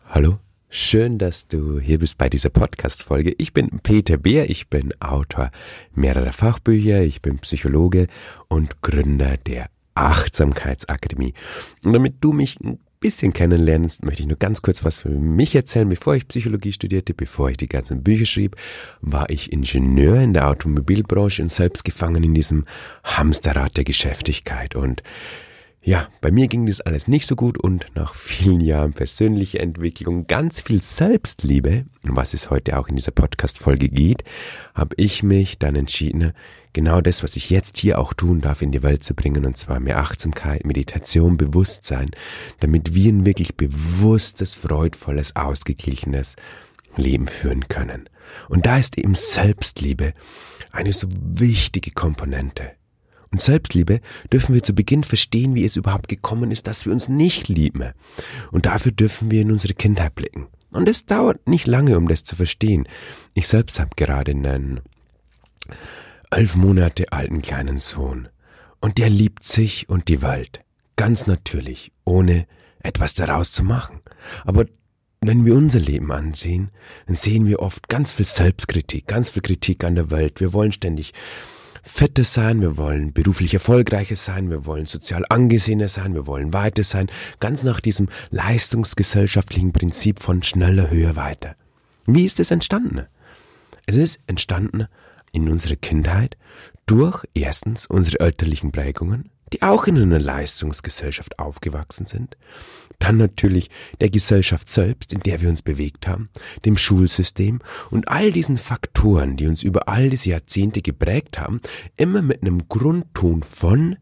Hallo, 0.09 0.39
schön, 0.69 1.19
dass 1.19 1.47
du 1.47 1.79
hier 1.79 2.01
bist 2.01 2.19
bei 2.19 2.29
dieser 2.29 2.51
Podcast-Folge. 2.51 3.37
Ich 3.39 3.53
bin 3.53 3.79
Peter 3.85 4.17
Beer, 4.17 4.51
ich 4.51 4.69
bin 4.69 4.93
Autor 5.01 5.53
mehrerer 5.95 6.33
Fachbücher, 6.33 7.03
ich 7.03 7.23
bin 7.23 7.39
Psychologe 7.39 8.09
und 8.49 8.83
Gründer 8.83 9.37
der 9.37 9.69
Achtsamkeitsakademie. 9.95 11.35
Und 11.85 11.93
damit 11.93 12.17
du 12.21 12.33
mich 12.33 12.59
ein 12.61 12.79
bisschen 13.01 13.33
kennenlernst, 13.33 14.05
möchte 14.05 14.23
ich 14.23 14.29
nur 14.29 14.39
ganz 14.39 14.63
kurz 14.63 14.85
was 14.85 14.99
für 14.99 15.11
mich 15.11 15.55
erzählen. 15.55 15.89
Bevor 15.89 16.15
ich 16.15 16.29
Psychologie 16.29 16.73
studierte, 16.73 17.13
bevor 17.13 17.51
ich 17.51 17.57
die 17.59 17.69
ganzen 17.69 18.03
Bücher 18.03 18.27
schrieb, 18.27 18.57
war 19.01 19.29
ich 19.29 19.53
Ingenieur 19.53 20.21
in 20.21 20.33
der 20.33 20.49
Automobilbranche 20.49 21.43
und 21.43 21.51
selbst 21.51 21.85
gefangen 21.85 22.23
in 22.23 22.35
diesem 22.35 22.65
Hamsterrad 23.05 23.77
der 23.77 23.85
Geschäftigkeit. 23.85 24.75
Und 24.77 25.03
ja, 25.85 26.09
bei 26.21 26.31
mir 26.31 26.47
ging 26.47 26.67
das 26.67 26.81
alles 26.81 27.09
nicht 27.09 27.27
so 27.27 27.35
gut 27.35 27.59
und 27.59 27.87
nach 27.95 28.15
vielen 28.15 28.61
Jahren 28.61 28.93
persönliche 28.93 29.59
Entwicklung, 29.59 30.29
ganz 30.29 30.61
viel 30.61 30.81
Selbstliebe, 30.81 31.87
um 32.09 32.17
was 32.17 32.35
es 32.35 32.51
heute 32.51 32.79
auch 32.79 32.87
in 32.87 32.95
dieser 32.95 33.11
Podcast-Folge 33.11 33.89
geht, 33.89 34.23
habe 34.75 34.95
ich 34.97 35.25
mich 35.25 35.59
dann 35.59 35.75
entschieden, 35.75 36.35
genau 36.73 37.01
das, 37.01 37.25
was 37.25 37.35
ich 37.35 37.51
jetzt 37.51 37.79
hier 37.79 37.99
auch 37.99 38.15
tun 38.15 38.41
darf, 38.41 38.63
in 38.63 38.71
die 38.71 38.85
Welt 38.85 39.03
zu 39.03 39.15
bringen, 39.15 39.45
und 39.45 39.57
zwar 39.57 39.81
mehr 39.81 39.99
Achtsamkeit, 39.99 40.65
Meditation, 40.65 41.37
Bewusstsein, 41.37 42.11
damit 42.61 42.95
wir 42.95 43.13
ein 43.13 43.27
wirklich 43.27 43.57
bewusstes, 43.57 44.55
freudvolles, 44.55 45.35
ausgeglichenes 45.35 46.37
Leben 46.97 47.27
führen 47.27 47.67
können. 47.67 48.09
Und 48.49 48.67
da 48.67 48.79
ist 48.79 48.99
eben 48.99 49.15
Selbstliebe 49.15 50.15
eine 50.71 50.93
so 50.93 51.09
wichtige 51.11 51.91
Komponente 51.91 52.71
und 53.33 53.41
Selbstliebe 53.41 54.01
dürfen 54.31 54.55
wir 54.55 54.63
zu 54.63 54.75
Beginn 54.75 55.05
verstehen, 55.05 55.55
wie 55.55 55.65
es 55.65 55.77
überhaupt 55.77 56.09
gekommen 56.09 56.51
ist, 56.51 56.67
dass 56.67 56.85
wir 56.85 56.93
uns 56.93 57.09
nicht 57.09 57.49
lieben. 57.49 57.93
Und 58.51 58.67
dafür 58.67 58.93
dürfen 58.93 59.31
wir 59.31 59.41
in 59.41 59.51
unsere 59.51 59.73
Kindheit 59.73 60.15
blicken. 60.15 60.49
Und 60.71 60.87
es 60.87 61.07
dauert 61.07 61.49
nicht 61.49 61.67
lange, 61.67 61.97
um 61.97 62.09
das 62.09 62.25
zu 62.25 62.37
verstehen. 62.37 62.87
Ich 63.35 63.49
selbst 63.49 63.81
habe 63.81 63.91
gerade 63.97 64.33
einen 64.33 64.81
elf 66.31 66.57
Monate 66.57 67.11
alten 67.11 67.41
kleinen 67.41 67.79
Sohn. 67.79 68.29
Und 68.81 68.99
der 68.99 69.09
liebt 69.09 69.45
sich 69.45 69.89
und 69.89 70.09
die 70.09 70.23
Welt. 70.23 70.61
Ganz 70.97 71.27
natürlich, 71.27 71.91
ohne 72.05 72.47
etwas 72.83 73.15
daraus 73.15 73.53
zu 73.53 73.65
machen. 73.65 74.01
Aber 74.45 74.67
wenn 75.23 75.47
wir 75.47 75.55
unser 75.55 75.79
Leben 75.79 76.13
ansehen, 76.13 76.71
dann 77.07 77.15
sehen 77.15 77.47
wir 77.47 77.61
oft 77.61 77.89
ganz 77.89 78.13
viel 78.13 78.27
Selbstkritik, 78.27 79.07
ganz 79.07 79.31
viel 79.31 79.43
Kritik 79.43 79.85
an 79.85 79.95
der 79.95 80.11
Welt. 80.11 80.41
Wir 80.41 80.53
wollen 80.53 80.73
ständig 80.73 81.15
fitter 81.83 82.25
sein, 82.25 82.61
wir 82.61 82.77
wollen 82.77 83.13
beruflich 83.13 83.55
erfolgreicher 83.55 84.17
sein, 84.17 84.51
wir 84.51 84.67
wollen 84.67 84.87
sozial 84.87 85.25
angesehener 85.29 85.89
sein, 85.89 86.15
wir 86.15 86.27
wollen 86.27 86.53
weiter 86.53 86.85
sein, 86.85 87.09
ganz 87.41 87.63
nach 87.65 87.81
diesem 87.81 88.09
leistungsgesellschaftlichen 88.31 89.73
Prinzip 89.73 90.21
von 90.21 90.43
schneller, 90.43 90.91
höher, 90.91 91.17
weiter. 91.17 91.57
Wie 92.07 92.25
ist 92.25 92.41
es 92.41 92.51
entstanden? 92.51 93.07
Es 93.87 93.97
ist 93.97 94.21
entstanden 94.27 94.87
in 95.33 95.49
unserer 95.49 95.77
Kindheit 95.77 96.37
durch 96.87 97.25
erstens 97.35 97.87
unsere 97.87 98.21
elterlichen 98.21 98.71
Prägungen, 98.71 99.31
die 99.53 99.63
auch 99.63 99.87
in 99.87 99.97
einer 99.97 100.21
Leistungsgesellschaft 100.21 101.39
aufgewachsen 101.39 102.07
sind, 102.07 102.37
dann 102.99 103.17
natürlich 103.17 103.71
der 104.01 104.11
Gesellschaft 104.11 104.71
selbst, 104.71 105.13
in 105.13 105.21
der 105.21 105.41
wir 105.41 105.49
uns 105.49 105.63
bewegt 105.63 106.07
haben, 106.07 106.29
dem 106.65 106.77
Schulsystem 106.77 107.61
und 107.91 108.09
all 108.09 108.33
diesen 108.33 108.57
Faktoren, 108.57 109.37
die 109.37 109.47
uns 109.47 109.63
über 109.63 109.89
all 109.89 110.11
diese 110.11 110.31
Jahrzehnte 110.31 110.83
geprägt 110.83 111.39
haben, 111.39 111.61
immer 111.97 112.23
mit 112.23 112.43
einem 112.43 112.69
Grundton 112.69 113.43
von 113.43 113.97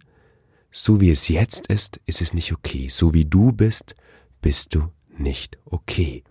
so 0.73 1.01
wie 1.01 1.11
es 1.11 1.29
jetzt 1.29 1.67
ist, 1.67 2.01
ist 2.07 2.23
es 2.23 2.33
nicht 2.33 2.53
okay. 2.53 2.89
So 2.89 3.13
wie 3.13 3.25
du 3.25 3.53
bist, 3.53 3.97
bist 4.41 4.75
du 4.75 4.93
nicht 5.19 5.59
okay. 5.65 6.23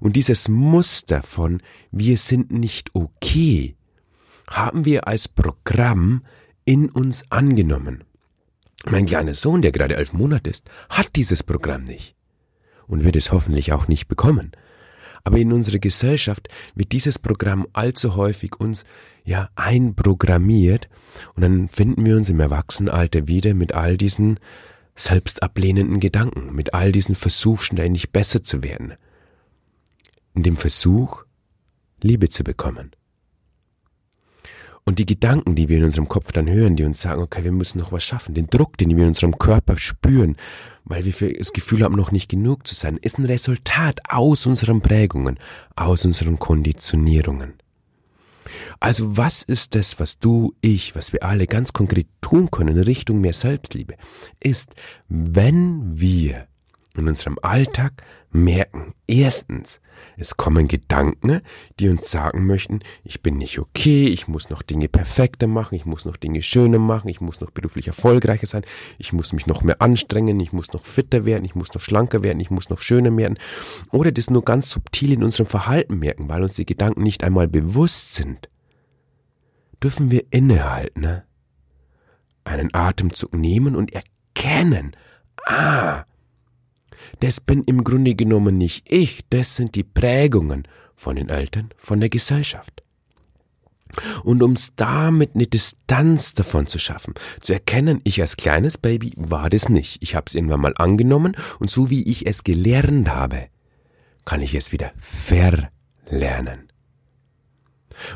Und 0.00 0.16
dieses 0.16 0.48
Muster 0.48 1.22
von 1.22 1.62
wir 1.90 2.18
sind 2.18 2.52
nicht 2.52 2.94
okay 2.94 3.76
haben 4.48 4.84
wir 4.84 5.08
als 5.08 5.28
Programm 5.28 6.24
in 6.64 6.90
uns 6.90 7.24
angenommen. 7.30 8.04
Mein 8.84 9.06
kleiner 9.06 9.34
Sohn, 9.34 9.62
der 9.62 9.72
gerade 9.72 9.96
elf 9.96 10.12
Monate 10.12 10.50
ist, 10.50 10.68
hat 10.88 11.14
dieses 11.16 11.42
Programm 11.42 11.84
nicht 11.84 12.16
und 12.86 13.04
wird 13.04 13.16
es 13.16 13.32
hoffentlich 13.32 13.72
auch 13.72 13.88
nicht 13.88 14.08
bekommen. 14.08 14.52
Aber 15.24 15.38
in 15.38 15.52
unserer 15.52 15.78
Gesellschaft 15.78 16.48
wird 16.74 16.90
dieses 16.92 17.18
Programm 17.18 17.68
allzu 17.72 18.16
häufig 18.16 18.56
uns 18.58 18.84
ja 19.24 19.50
einprogrammiert 19.54 20.88
und 21.34 21.42
dann 21.42 21.68
finden 21.68 22.04
wir 22.04 22.16
uns 22.16 22.28
im 22.28 22.40
Erwachsenenalter 22.40 23.28
wieder 23.28 23.54
mit 23.54 23.72
all 23.72 23.96
diesen 23.96 24.40
selbstablehnenden 24.96 26.00
Gedanken, 26.00 26.54
mit 26.54 26.74
all 26.74 26.92
diesen 26.92 27.14
Versuch, 27.14 27.62
ständig 27.62 28.10
besser 28.10 28.42
zu 28.42 28.62
werden. 28.62 28.94
In 30.34 30.42
dem 30.42 30.56
Versuch, 30.56 31.24
Liebe 32.00 32.28
zu 32.28 32.42
bekommen. 32.42 32.90
Und 34.84 34.98
die 34.98 35.06
Gedanken, 35.06 35.54
die 35.54 35.68
wir 35.68 35.78
in 35.78 35.84
unserem 35.84 36.08
Kopf 36.08 36.32
dann 36.32 36.50
hören, 36.50 36.74
die 36.74 36.82
uns 36.82 37.00
sagen, 37.00 37.22
okay, 37.22 37.44
wir 37.44 37.52
müssen 37.52 37.78
noch 37.78 37.92
was 37.92 38.02
schaffen, 38.02 38.34
den 38.34 38.48
Druck, 38.48 38.76
den 38.78 38.90
wir 38.90 39.04
in 39.04 39.08
unserem 39.08 39.38
Körper 39.38 39.76
spüren, 39.76 40.36
weil 40.84 41.04
wir 41.04 41.38
das 41.38 41.52
Gefühl 41.52 41.84
haben, 41.84 41.94
noch 41.94 42.10
nicht 42.10 42.28
genug 42.28 42.66
zu 42.66 42.74
sein, 42.74 42.96
ist 42.96 43.18
ein 43.18 43.24
Resultat 43.24 44.00
aus 44.08 44.44
unseren 44.46 44.80
Prägungen, 44.80 45.38
aus 45.76 46.04
unseren 46.04 46.38
Konditionierungen. 46.38 47.54
Also 48.80 49.16
was 49.16 49.42
ist 49.42 49.76
das, 49.76 50.00
was 50.00 50.18
du, 50.18 50.54
ich, 50.60 50.96
was 50.96 51.12
wir 51.12 51.22
alle 51.22 51.46
ganz 51.46 51.72
konkret 51.72 52.08
tun 52.20 52.50
können 52.50 52.76
in 52.76 52.82
Richtung 52.82 53.20
mehr 53.20 53.32
Selbstliebe, 53.32 53.94
ist, 54.40 54.74
wenn 55.08 56.00
wir 56.00 56.48
in 56.96 57.08
unserem 57.08 57.38
Alltag 57.42 58.02
merken, 58.30 58.94
erstens, 59.06 59.80
es 60.16 60.36
kommen 60.36 60.68
Gedanken, 60.68 61.40
die 61.78 61.88
uns 61.88 62.10
sagen 62.10 62.46
möchten, 62.46 62.80
ich 63.04 63.22
bin 63.22 63.38
nicht 63.38 63.58
okay, 63.58 64.08
ich 64.08 64.28
muss 64.28 64.50
noch 64.50 64.62
Dinge 64.62 64.88
perfekter 64.88 65.46
machen, 65.46 65.74
ich 65.74 65.86
muss 65.86 66.04
noch 66.04 66.16
Dinge 66.16 66.42
schöner 66.42 66.78
machen, 66.78 67.08
ich 67.08 67.20
muss 67.20 67.40
noch 67.40 67.50
beruflich 67.50 67.86
erfolgreicher 67.86 68.46
sein, 68.46 68.62
ich 68.98 69.12
muss 69.12 69.32
mich 69.32 69.46
noch 69.46 69.62
mehr 69.62 69.80
anstrengen, 69.80 70.38
ich 70.40 70.52
muss 70.52 70.72
noch 70.72 70.84
fitter 70.84 71.24
werden, 71.24 71.44
ich 71.44 71.54
muss 71.54 71.72
noch 71.74 71.80
schlanker 71.80 72.22
werden, 72.22 72.40
ich 72.40 72.50
muss 72.50 72.68
noch 72.68 72.80
schöner 72.80 73.16
werden. 73.16 73.38
Oder 73.90 74.12
das 74.12 74.30
nur 74.30 74.44
ganz 74.44 74.70
subtil 74.70 75.12
in 75.12 75.22
unserem 75.22 75.46
Verhalten 75.46 75.98
merken, 75.98 76.28
weil 76.28 76.42
uns 76.42 76.54
die 76.54 76.66
Gedanken 76.66 77.02
nicht 77.02 77.24
einmal 77.24 77.48
bewusst 77.48 78.14
sind. 78.14 78.48
Dürfen 79.82 80.10
wir 80.10 80.24
innehalten, 80.30 81.22
einen 82.44 82.74
Atemzug 82.74 83.34
nehmen 83.34 83.76
und 83.76 83.92
erkennen, 83.92 84.96
ah, 85.46 86.04
das 87.20 87.40
bin 87.40 87.62
im 87.64 87.84
Grunde 87.84 88.14
genommen 88.14 88.58
nicht 88.58 88.84
ich, 88.90 89.20
das 89.30 89.56
sind 89.56 89.74
die 89.74 89.84
Prägungen 89.84 90.66
von 90.96 91.16
den 91.16 91.28
Eltern, 91.28 91.70
von 91.76 92.00
der 92.00 92.08
Gesellschaft. 92.08 92.82
Und 94.24 94.42
um 94.42 94.52
es 94.52 94.74
damit 94.74 95.34
eine 95.34 95.46
Distanz 95.46 96.32
davon 96.34 96.66
zu 96.66 96.78
schaffen, 96.78 97.14
zu 97.40 97.52
erkennen, 97.52 98.00
ich 98.04 98.20
als 98.20 98.36
kleines 98.36 98.78
Baby 98.78 99.12
war 99.16 99.50
das 99.50 99.68
nicht. 99.68 99.98
Ich 100.00 100.14
habe 100.14 100.24
es 100.26 100.34
irgendwann 100.34 100.60
mal 100.60 100.74
angenommen 100.76 101.36
und 101.58 101.68
so 101.68 101.90
wie 101.90 102.02
ich 102.02 102.26
es 102.26 102.44
gelernt 102.44 103.10
habe, 103.10 103.48
kann 104.24 104.40
ich 104.40 104.54
es 104.54 104.72
wieder 104.72 104.92
verlernen. 104.98 106.70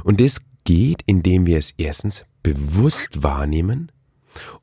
Und 0.03 0.21
das 0.21 0.41
geht, 0.65 1.03
indem 1.07 1.47
wir 1.47 1.59
es 1.59 1.75
erstens 1.77 2.25
bewusst 2.43 3.23
wahrnehmen 3.23 3.93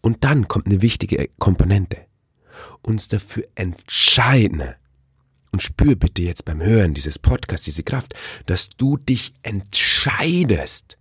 und 0.01 0.24
dann 0.24 0.48
kommt 0.48 0.68
eine 0.68 0.82
wichtige 0.82 1.30
Komponente 1.38 1.98
uns 2.81 3.07
dafür 3.07 3.45
entscheiden, 3.55 4.75
und 5.53 5.62
spür 5.62 5.95
bitte 5.95 6.24
jetzt 6.24 6.45
beim 6.45 6.62
Hören 6.62 6.95
dieses 6.95 7.19
Podcasts 7.19 7.65
diese 7.65 7.83
Kraft, 7.83 8.15
dass 8.48 8.69
du 8.69 8.98
dich 8.98 9.33
entscheidest, 9.43 10.98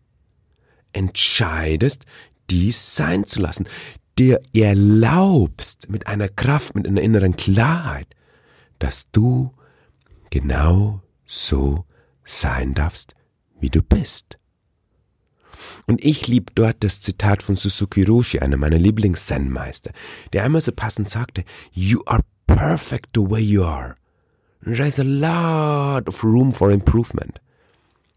entscheidest, 0.92 2.04
dies 2.50 2.94
sein 2.94 3.24
zu 3.24 3.40
lassen, 3.40 3.66
dir 4.18 4.42
erlaubst 4.52 5.88
mit 5.88 6.06
einer 6.06 6.28
Kraft, 6.28 6.74
mit 6.74 6.86
einer 6.86 7.00
inneren 7.00 7.34
Klarheit, 7.34 8.08
dass 8.78 9.10
du 9.10 9.54
genau 10.28 11.00
so 11.24 11.86
sein 12.24 12.74
darfst, 12.74 13.14
wie 13.58 13.70
du 13.70 13.82
bist. 13.82 14.38
Und 15.86 16.04
ich 16.04 16.28
lieb 16.28 16.52
dort 16.54 16.76
das 16.80 17.00
Zitat 17.00 17.42
von 17.42 17.56
Suzuki 17.56 18.02
Roshi, 18.04 18.38
einer 18.38 18.56
meiner 18.56 18.78
Lieblings-Zen-Meister, 18.78 19.92
der 20.32 20.44
einmal 20.44 20.60
so 20.60 20.72
passend 20.72 21.08
sagte, 21.08 21.44
You 21.72 22.02
are 22.06 22.22
perfect 22.46 23.10
the 23.14 23.22
way 23.22 23.40
you 23.40 23.64
are. 23.64 23.96
There 24.64 24.86
is 24.86 25.00
a 25.00 25.04
lot 25.04 26.08
of 26.08 26.22
room 26.22 26.52
for 26.52 26.70
improvement. 26.70 27.40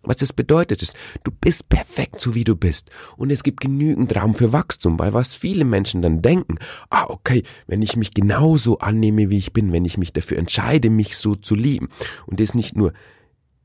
Was 0.06 0.18
das 0.18 0.34
bedeutet 0.34 0.82
ist, 0.82 0.96
du 1.24 1.32
bist 1.32 1.68
perfekt 1.70 2.22
so 2.22 2.36
wie 2.36 2.44
du 2.44 2.56
bist 2.56 2.92
und 3.18 3.32
es 3.32 3.44
gibt 3.44 3.62
genügend 3.62 4.16
Raum 4.16 4.36
für 4.36 4.54
Wachstum, 4.54 5.00
weil 5.00 5.14
was 5.14 5.34
viele 5.34 5.66
Menschen 5.66 6.02
dann 6.02 6.22
denken, 6.22 6.60
ah 6.90 7.06
okay, 7.08 7.44
wenn 7.68 7.82
ich 7.82 7.96
mich 7.96 8.14
genauso 8.14 8.78
annehme, 8.80 9.30
wie 9.30 9.38
ich 9.38 9.54
bin, 9.54 9.72
wenn 9.72 9.86
ich 9.86 9.98
mich 9.98 10.14
dafür 10.14 10.38
entscheide, 10.38 10.90
mich 10.90 11.18
so 11.18 11.36
zu 11.36 11.56
lieben 11.56 11.90
und 12.28 12.40
das 12.40 12.54
nicht 12.54 12.78
nur 12.78 12.94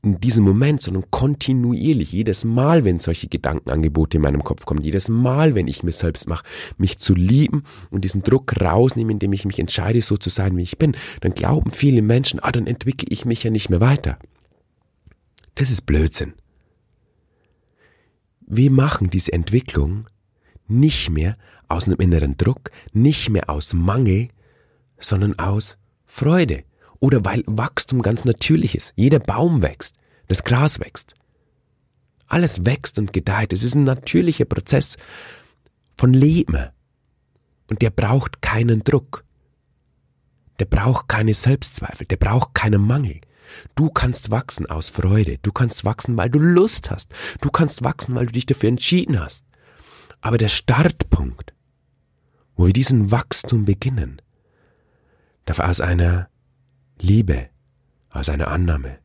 in 0.03 0.19
diesem 0.19 0.43
Moment, 0.43 0.81
sondern 0.81 1.09
kontinuierlich, 1.11 2.11
jedes 2.11 2.43
Mal, 2.43 2.85
wenn 2.85 2.99
solche 2.99 3.27
Gedankenangebote 3.27 4.17
in 4.17 4.23
meinem 4.23 4.43
Kopf 4.43 4.65
kommen, 4.65 4.81
jedes 4.81 5.09
Mal, 5.09 5.53
wenn 5.53 5.67
ich 5.67 5.83
mir 5.83 5.91
selbst 5.91 6.27
mache, 6.27 6.45
mich 6.77 6.97
zu 6.97 7.13
lieben 7.13 7.63
und 7.91 8.03
diesen 8.03 8.23
Druck 8.23 8.59
rausnehmen, 8.59 9.11
indem 9.11 9.33
ich 9.33 9.45
mich 9.45 9.59
entscheide, 9.59 10.01
so 10.01 10.17
zu 10.17 10.29
sein, 10.29 10.57
wie 10.57 10.63
ich 10.63 10.79
bin, 10.79 10.95
dann 11.21 11.33
glauben 11.33 11.71
viele 11.71 12.01
Menschen, 12.01 12.39
ah, 12.39 12.51
dann 12.51 12.65
entwickle 12.65 13.07
ich 13.11 13.25
mich 13.25 13.43
ja 13.43 13.51
nicht 13.51 13.69
mehr 13.69 13.81
weiter. 13.81 14.17
Das 15.55 15.69
ist 15.69 15.85
Blödsinn. 15.85 16.33
Wir 18.47 18.71
machen 18.71 19.09
diese 19.11 19.33
Entwicklung 19.33 20.09
nicht 20.67 21.09
mehr 21.11 21.37
aus 21.67 21.85
einem 21.85 21.99
inneren 21.99 22.37
Druck, 22.37 22.71
nicht 22.91 23.29
mehr 23.29 23.49
aus 23.49 23.73
Mangel, 23.73 24.29
sondern 24.97 25.37
aus 25.37 25.77
Freude 26.05 26.63
oder 27.01 27.25
weil 27.25 27.43
Wachstum 27.47 28.01
ganz 28.01 28.23
natürlich 28.23 28.75
ist. 28.75 28.93
Jeder 28.95 29.19
Baum 29.19 29.61
wächst, 29.61 29.97
das 30.29 30.45
Gras 30.45 30.79
wächst. 30.79 31.15
Alles 32.27 32.65
wächst 32.65 32.97
und 32.97 33.11
gedeiht. 33.11 33.51
Es 33.51 33.63
ist 33.63 33.75
ein 33.75 33.83
natürlicher 33.83 34.45
Prozess 34.45 34.95
von 35.97 36.13
Leben. 36.13 36.69
Und 37.67 37.81
der 37.81 37.89
braucht 37.89 38.41
keinen 38.41 38.85
Druck. 38.85 39.25
Der 40.59 40.65
braucht 40.65 41.09
keine 41.09 41.33
Selbstzweifel. 41.33 42.07
Der 42.07 42.17
braucht 42.17 42.53
keinen 42.53 42.81
Mangel. 42.81 43.19
Du 43.75 43.89
kannst 43.89 44.31
wachsen 44.31 44.67
aus 44.67 44.89
Freude. 44.89 45.39
Du 45.41 45.51
kannst 45.51 45.83
wachsen, 45.83 46.15
weil 46.15 46.29
du 46.29 46.39
Lust 46.39 46.91
hast. 46.91 47.11
Du 47.41 47.49
kannst 47.49 47.83
wachsen, 47.83 48.15
weil 48.15 48.27
du 48.27 48.31
dich 48.31 48.45
dafür 48.45 48.69
entschieden 48.69 49.19
hast. 49.19 49.43
Aber 50.21 50.37
der 50.37 50.49
Startpunkt, 50.49 51.53
wo 52.55 52.67
wir 52.67 52.73
diesen 52.73 53.11
Wachstum 53.11 53.65
beginnen, 53.65 54.21
darf 55.45 55.59
aus 55.59 55.81
einer 55.81 56.30
Liebe, 57.01 57.49
aus 58.09 58.29
einer 58.29 58.49
Annahme 58.49 58.99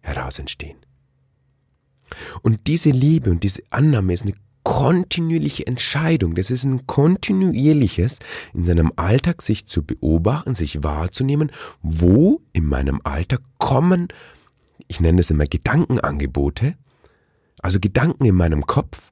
heraus 0.00 0.38
entstehen. 0.38 0.78
Und 2.42 2.66
diese 2.66 2.90
Liebe 2.90 3.30
und 3.30 3.42
diese 3.42 3.62
Annahme 3.70 4.12
ist 4.12 4.22
eine 4.22 4.34
kontinuierliche 4.62 5.66
Entscheidung. 5.66 6.34
Das 6.34 6.50
ist 6.50 6.64
ein 6.64 6.86
kontinuierliches, 6.86 8.18
in 8.52 8.62
seinem 8.64 8.92
Alltag 8.96 9.42
sich 9.42 9.66
zu 9.66 9.82
beobachten, 9.84 10.54
sich 10.54 10.82
wahrzunehmen, 10.82 11.50
wo 11.82 12.42
in 12.52 12.66
meinem 12.66 13.00
Alltag 13.04 13.40
kommen, 13.58 14.08
ich 14.86 15.00
nenne 15.00 15.18
das 15.18 15.30
immer 15.30 15.46
Gedankenangebote, 15.46 16.76
also 17.62 17.80
Gedanken 17.80 18.24
in 18.24 18.34
meinem 18.34 18.66
Kopf, 18.66 19.10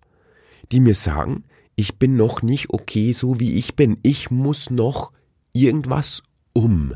die 0.70 0.80
mir 0.80 0.94
sagen, 0.94 1.44
ich 1.76 1.98
bin 1.98 2.16
noch 2.16 2.42
nicht 2.42 2.70
okay 2.70 3.12
so 3.12 3.40
wie 3.40 3.52
ich 3.52 3.76
bin. 3.76 3.98
Ich 4.02 4.30
muss 4.30 4.70
noch 4.70 5.12
irgendwas 5.52 6.22
um. 6.52 6.94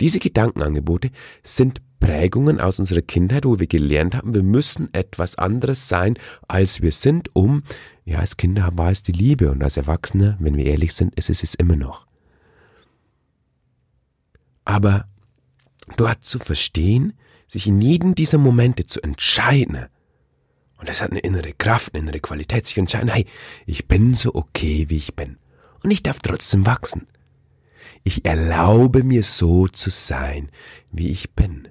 Diese 0.00 0.18
Gedankenangebote 0.18 1.10
sind 1.42 1.80
Prägungen 2.00 2.60
aus 2.60 2.78
unserer 2.78 3.02
Kindheit, 3.02 3.46
wo 3.46 3.58
wir 3.58 3.66
gelernt 3.66 4.14
haben, 4.14 4.34
wir 4.34 4.42
müssen 4.42 4.92
etwas 4.92 5.36
anderes 5.36 5.88
sein, 5.88 6.18
als 6.46 6.82
wir 6.82 6.92
sind, 6.92 7.34
um, 7.34 7.62
ja, 8.04 8.18
als 8.18 8.36
Kinder 8.36 8.70
war 8.74 8.90
es 8.90 9.02
die 9.02 9.12
Liebe 9.12 9.50
und 9.50 9.62
als 9.62 9.76
Erwachsene, 9.76 10.36
wenn 10.38 10.56
wir 10.56 10.66
ehrlich 10.66 10.94
sind, 10.94 11.14
ist 11.14 11.30
es 11.30 11.42
es 11.42 11.54
immer 11.54 11.76
noch. 11.76 12.06
Aber 14.64 15.08
dort 15.96 16.24
zu 16.24 16.38
verstehen, 16.38 17.14
sich 17.46 17.66
in 17.66 17.80
jedem 17.80 18.14
dieser 18.14 18.38
Momente 18.38 18.86
zu 18.86 19.02
entscheiden, 19.02 19.86
und 20.78 20.88
das 20.88 21.00
hat 21.00 21.10
eine 21.10 21.20
innere 21.20 21.52
Kraft, 21.52 21.94
eine 21.94 22.02
innere 22.02 22.20
Qualität, 22.20 22.66
sich 22.66 22.76
entscheiden, 22.76 23.08
hey, 23.08 23.26
ich 23.64 23.88
bin 23.88 24.12
so 24.12 24.34
okay, 24.34 24.86
wie 24.88 24.98
ich 24.98 25.14
bin. 25.14 25.38
Und 25.82 25.90
ich 25.90 26.02
darf 26.02 26.18
trotzdem 26.18 26.66
wachsen. 26.66 27.06
Ich 28.06 28.24
erlaube 28.24 29.02
mir 29.02 29.24
so 29.24 29.66
zu 29.66 29.90
sein, 29.90 30.52
wie 30.92 31.08
ich 31.08 31.32
bin. 31.32 31.66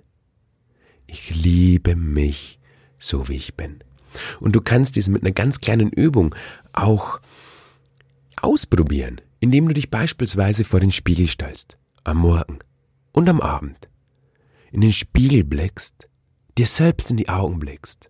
Ich 1.08 1.34
liebe 1.34 1.96
mich 1.96 2.60
so, 3.00 3.30
wie 3.30 3.38
ich 3.38 3.56
bin. 3.56 3.82
Und 4.42 4.54
du 4.54 4.60
kannst 4.60 4.98
dies 4.98 5.08
mit 5.08 5.24
einer 5.24 5.32
ganz 5.32 5.62
kleinen 5.62 5.92
Übung 5.92 6.36
auch 6.74 7.22
ausprobieren, 8.36 9.22
indem 9.40 9.70
du 9.70 9.74
dich 9.74 9.90
beispielsweise 9.90 10.66
vor 10.66 10.82
den 10.82 10.92
Spiegel 10.92 11.30
stellst, 11.30 11.78
am 12.04 12.18
Morgen 12.18 12.60
und 13.14 13.30
am 13.30 13.40
Abend, 13.40 13.88
in 14.74 14.82
den 14.82 14.92
Spiegel 14.92 15.46
blickst, 15.46 16.10
dir 16.58 16.68
selbst 16.68 17.12
in 17.12 17.16
die 17.16 17.30
Augen 17.30 17.60
blickst 17.60 18.10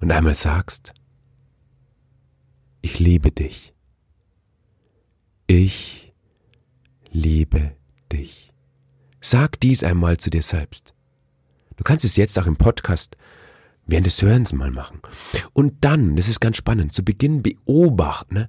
und 0.00 0.12
einmal 0.12 0.36
sagst, 0.36 0.92
ich 2.82 3.00
liebe 3.00 3.32
dich. 3.32 3.74
Ich 5.48 6.09
liebe 7.10 7.72
dich. 8.12 8.52
Sag 9.20 9.60
dies 9.60 9.84
einmal 9.84 10.16
zu 10.16 10.30
dir 10.30 10.42
selbst. 10.42 10.94
Du 11.76 11.84
kannst 11.84 12.04
es 12.04 12.16
jetzt 12.16 12.38
auch 12.38 12.46
im 12.46 12.56
Podcast 12.56 13.16
während 13.86 14.06
des 14.06 14.22
Hörens 14.22 14.52
mal 14.52 14.70
machen. 14.70 15.00
Und 15.52 15.74
dann, 15.80 16.14
das 16.16 16.28
ist 16.28 16.40
ganz 16.40 16.56
spannend, 16.56 16.94
zu 16.94 17.04
Beginn 17.04 17.42
beobachten, 17.42 18.34
ne? 18.34 18.48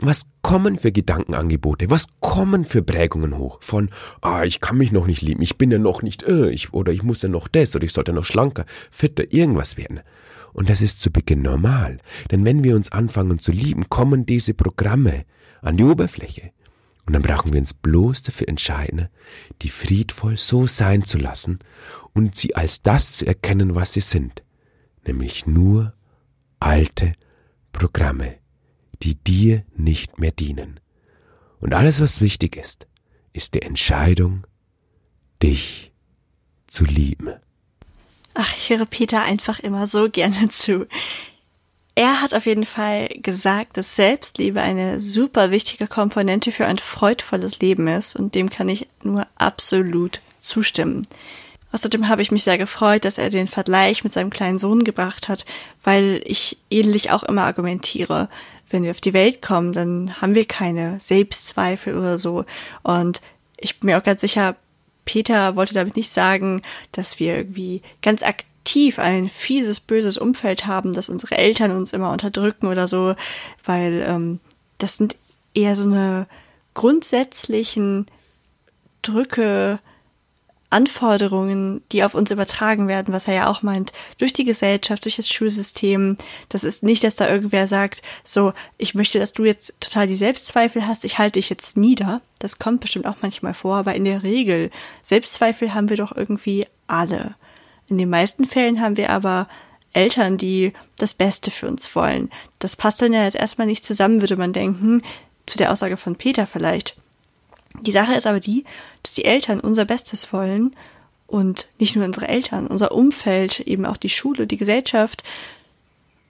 was 0.00 0.26
kommen 0.42 0.78
für 0.78 0.90
Gedankenangebote, 0.90 1.90
was 1.90 2.06
kommen 2.20 2.64
für 2.64 2.82
Prägungen 2.82 3.38
hoch 3.38 3.58
von, 3.62 3.90
ah, 4.20 4.44
ich 4.44 4.60
kann 4.60 4.78
mich 4.78 4.90
noch 4.90 5.06
nicht 5.06 5.22
lieben, 5.22 5.42
ich 5.42 5.58
bin 5.58 5.70
ja 5.70 5.78
noch 5.78 6.02
nicht, 6.02 6.22
äh, 6.24 6.50
ich, 6.50 6.72
oder 6.72 6.92
ich 6.92 7.02
muss 7.02 7.22
ja 7.22 7.28
noch 7.28 7.46
das, 7.48 7.76
oder 7.76 7.84
ich 7.84 7.92
sollte 7.92 8.12
noch 8.12 8.24
schlanker, 8.24 8.64
fitter, 8.90 9.32
irgendwas 9.32 9.76
werden. 9.76 10.00
Und 10.52 10.68
das 10.68 10.80
ist 10.80 11.00
zu 11.00 11.12
Beginn 11.12 11.42
normal. 11.42 11.98
Denn 12.30 12.44
wenn 12.44 12.64
wir 12.64 12.74
uns 12.74 12.90
anfangen 12.90 13.38
zu 13.38 13.52
lieben, 13.52 13.88
kommen 13.88 14.26
diese 14.26 14.54
Programme 14.54 15.24
an 15.62 15.76
die 15.76 15.84
Oberfläche. 15.84 16.50
Und 17.10 17.14
dann 17.14 17.22
brauchen 17.22 17.52
wir 17.52 17.58
uns 17.58 17.74
bloß 17.74 18.22
dafür 18.22 18.48
entscheiden, 18.48 19.08
die 19.62 19.68
friedvoll 19.68 20.36
so 20.36 20.68
sein 20.68 21.02
zu 21.02 21.18
lassen 21.18 21.58
und 22.12 22.36
sie 22.36 22.54
als 22.54 22.82
das 22.82 23.14
zu 23.14 23.26
erkennen, 23.26 23.74
was 23.74 23.94
sie 23.94 24.00
sind, 24.00 24.44
nämlich 25.04 25.44
nur 25.44 25.92
alte 26.60 27.14
Programme, 27.72 28.36
die 29.02 29.16
dir 29.16 29.64
nicht 29.76 30.20
mehr 30.20 30.30
dienen. 30.30 30.78
Und 31.58 31.74
alles, 31.74 32.00
was 32.00 32.20
wichtig 32.20 32.54
ist, 32.54 32.86
ist 33.32 33.54
die 33.54 33.62
Entscheidung, 33.62 34.46
dich 35.42 35.92
zu 36.68 36.84
lieben. 36.84 37.34
Ach, 38.34 38.56
ich 38.56 38.70
höre 38.70 38.86
Peter 38.86 39.20
einfach 39.22 39.58
immer 39.58 39.88
so 39.88 40.08
gerne 40.08 40.48
zu. 40.50 40.86
Er 41.94 42.20
hat 42.20 42.34
auf 42.34 42.46
jeden 42.46 42.64
Fall 42.64 43.08
gesagt, 43.16 43.76
dass 43.76 43.96
Selbstliebe 43.96 44.60
eine 44.60 45.00
super 45.00 45.50
wichtige 45.50 45.86
Komponente 45.86 46.52
für 46.52 46.66
ein 46.66 46.78
freudvolles 46.78 47.58
Leben 47.60 47.88
ist 47.88 48.16
und 48.16 48.34
dem 48.34 48.48
kann 48.48 48.68
ich 48.68 48.88
nur 49.02 49.26
absolut 49.36 50.20
zustimmen. 50.38 51.06
Außerdem 51.72 52.08
habe 52.08 52.22
ich 52.22 52.30
mich 52.30 52.44
sehr 52.44 52.58
gefreut, 52.58 53.04
dass 53.04 53.18
er 53.18 53.30
den 53.30 53.48
Vergleich 53.48 54.02
mit 54.02 54.12
seinem 54.12 54.30
kleinen 54.30 54.58
Sohn 54.58 54.82
gebracht 54.82 55.28
hat, 55.28 55.44
weil 55.84 56.20
ich 56.24 56.58
ähnlich 56.70 57.10
auch 57.10 57.22
immer 57.22 57.42
argumentiere. 57.42 58.28
Wenn 58.70 58.82
wir 58.82 58.90
auf 58.92 59.00
die 59.00 59.12
Welt 59.12 59.42
kommen, 59.42 59.72
dann 59.72 60.20
haben 60.20 60.34
wir 60.34 60.46
keine 60.46 60.98
Selbstzweifel 61.00 61.96
oder 61.96 62.18
so. 62.18 62.44
Und 62.82 63.20
ich 63.56 63.78
bin 63.78 63.88
mir 63.88 63.98
auch 63.98 64.02
ganz 64.02 64.20
sicher, 64.20 64.56
Peter 65.04 65.56
wollte 65.56 65.74
damit 65.74 65.96
nicht 65.96 66.12
sagen, 66.12 66.62
dass 66.92 67.18
wir 67.18 67.36
irgendwie 67.36 67.82
ganz 68.00 68.22
aktiv 68.22 68.49
aktiv 68.70 69.00
ein 69.00 69.28
fieses, 69.28 69.80
böses 69.80 70.16
Umfeld 70.16 70.66
haben, 70.66 70.92
dass 70.92 71.08
unsere 71.08 71.36
Eltern 71.36 71.72
uns 71.72 71.92
immer 71.92 72.12
unterdrücken 72.12 72.68
oder 72.68 72.86
so, 72.86 73.16
weil 73.64 74.04
ähm, 74.06 74.38
das 74.78 74.96
sind 74.96 75.16
eher 75.54 75.74
so 75.74 75.82
eine 75.82 76.28
grundsätzlichen 76.74 78.06
Drücke, 79.02 79.80
Anforderungen, 80.72 81.82
die 81.90 82.04
auf 82.04 82.14
uns 82.14 82.30
übertragen 82.30 82.86
werden, 82.86 83.12
was 83.12 83.26
er 83.26 83.34
ja 83.34 83.46
auch 83.48 83.62
meint, 83.62 83.92
durch 84.18 84.32
die 84.32 84.44
Gesellschaft, 84.44 85.04
durch 85.04 85.16
das 85.16 85.28
Schulsystem. 85.28 86.16
Das 86.48 86.62
ist 86.62 86.84
nicht, 86.84 87.02
dass 87.02 87.16
da 87.16 87.28
irgendwer 87.28 87.66
sagt, 87.66 88.02
so, 88.22 88.52
ich 88.78 88.94
möchte, 88.94 89.18
dass 89.18 89.32
du 89.32 89.44
jetzt 89.44 89.74
total 89.80 90.06
die 90.06 90.14
Selbstzweifel 90.14 90.86
hast, 90.86 91.04
ich 91.04 91.18
halte 91.18 91.40
dich 91.40 91.50
jetzt 91.50 91.76
nieder. 91.76 92.20
Das 92.38 92.60
kommt 92.60 92.82
bestimmt 92.82 93.06
auch 93.06 93.16
manchmal 93.20 93.54
vor, 93.54 93.78
aber 93.78 93.96
in 93.96 94.04
der 94.04 94.22
Regel, 94.22 94.70
Selbstzweifel 95.02 95.74
haben 95.74 95.88
wir 95.88 95.96
doch 95.96 96.16
irgendwie 96.16 96.68
alle. 96.86 97.34
In 97.90 97.98
den 97.98 98.08
meisten 98.08 98.46
Fällen 98.46 98.80
haben 98.80 98.96
wir 98.96 99.10
aber 99.10 99.48
Eltern, 99.92 100.38
die 100.38 100.72
das 100.96 101.12
Beste 101.12 101.50
für 101.50 101.66
uns 101.66 101.94
wollen. 101.94 102.30
Das 102.60 102.76
passt 102.76 103.02
dann 103.02 103.12
ja 103.12 103.24
jetzt 103.24 103.36
erstmal 103.36 103.66
nicht 103.66 103.84
zusammen, 103.84 104.20
würde 104.20 104.36
man 104.36 104.52
denken, 104.52 105.02
zu 105.46 105.58
der 105.58 105.72
Aussage 105.72 105.96
von 105.96 106.16
Peter 106.16 106.46
vielleicht. 106.46 106.96
Die 107.82 107.92
Sache 107.92 108.14
ist 108.14 108.26
aber 108.26 108.40
die, 108.40 108.64
dass 109.02 109.14
die 109.14 109.24
Eltern 109.24 109.60
unser 109.60 109.84
Bestes 109.84 110.32
wollen 110.32 110.74
und 111.26 111.68
nicht 111.78 111.96
nur 111.96 112.04
unsere 112.04 112.28
Eltern, 112.28 112.66
unser 112.66 112.92
Umfeld, 112.92 113.60
eben 113.60 113.84
auch 113.84 113.96
die 113.96 114.08
Schule, 114.08 114.46
die 114.46 114.56
Gesellschaft. 114.56 115.24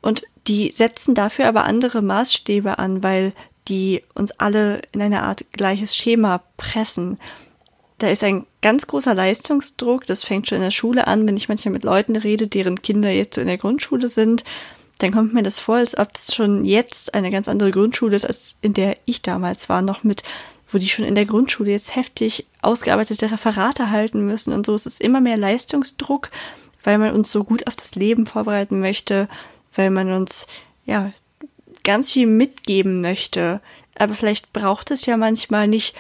Und 0.01 0.25
die 0.47 0.73
setzen 0.73 1.15
dafür 1.15 1.47
aber 1.47 1.65
andere 1.65 2.03
Maßstäbe 2.03 2.79
an, 2.79 3.03
weil 3.03 3.33
die 3.69 4.03
uns 4.15 4.33
alle 4.33 4.81
in 4.93 5.03
eine 5.03 5.23
Art 5.23 5.45
gleiches 5.53 5.95
Schema 5.95 6.43
pressen. 6.57 7.19
Da 8.01 8.09
ist 8.09 8.25
ein 8.25 8.47
ganz 8.63 8.87
großer 8.87 9.15
Leistungsdruck. 9.15 10.07
Das 10.07 10.25
fängt 10.25 10.49
schon 10.49 10.57
in 10.57 10.65
der 10.65 10.71
Schule 10.71 11.07
an, 11.07 11.27
wenn 11.27 11.37
ich 11.37 11.51
manchmal 11.51 11.75
mit 11.75 11.85
Leuten 11.85 12.17
rede, 12.17 12.49
deren 12.49 12.81
Kinder 12.81 13.11
jetzt 13.11 13.37
in 13.37 13.47
der 13.47 13.59
Grundschule 13.59 14.09
sind. 14.09 14.43
Dann 14.99 15.13
kommt 15.13 15.35
mir 15.35 15.43
das 15.43 15.61
vor, 15.61 15.77
als 15.77 15.99
ob 15.99 16.09
es 16.15 16.35
schon 16.35 16.65
jetzt 16.65 17.13
eine 17.13 17.31
ganz 17.31 17.47
andere 17.47 17.71
Grundschule 17.71 18.17
ist, 18.17 18.25
als 18.25 18.57
in 18.63 18.73
der 18.73 18.97
ich 19.05 19.21
damals 19.21 19.69
war, 19.69 19.83
noch 19.83 20.03
mit, 20.03 20.23
wo 20.73 20.79
die 20.79 20.89
schon 20.89 21.05
in 21.05 21.15
der 21.15 21.27
Grundschule 21.27 21.73
jetzt 21.73 21.95
heftig 21.95 22.47
ausgearbeitete 22.63 23.31
Referate 23.31 23.91
halten 23.91 24.25
müssen 24.25 24.55
und 24.55 24.65
so. 24.65 24.75
Es 24.75 24.87
ist 24.87 25.03
immer 25.03 25.21
mehr 25.21 25.37
Leistungsdruck, 25.37 26.31
weil 26.83 26.97
man 26.97 27.13
uns 27.13 27.31
so 27.31 27.45
gut 27.45 27.67
auf 27.67 27.77
das 27.77 27.97
Leben 27.97 28.25
vorbereiten 28.25 28.81
möchte, 28.81 29.29
weil 29.75 29.91
man 29.91 30.11
uns, 30.11 30.47
ja, 30.87 31.13
ganz 31.85 32.13
viel 32.13 32.27
mitgeben 32.27 33.03
möchte. 33.03 33.61
Aber 33.99 34.15
vielleicht 34.15 34.55
braucht 34.55 34.91
es 34.91 35.05
ja 35.05 35.19
manchmal 35.19 35.69
nicht 35.69 35.95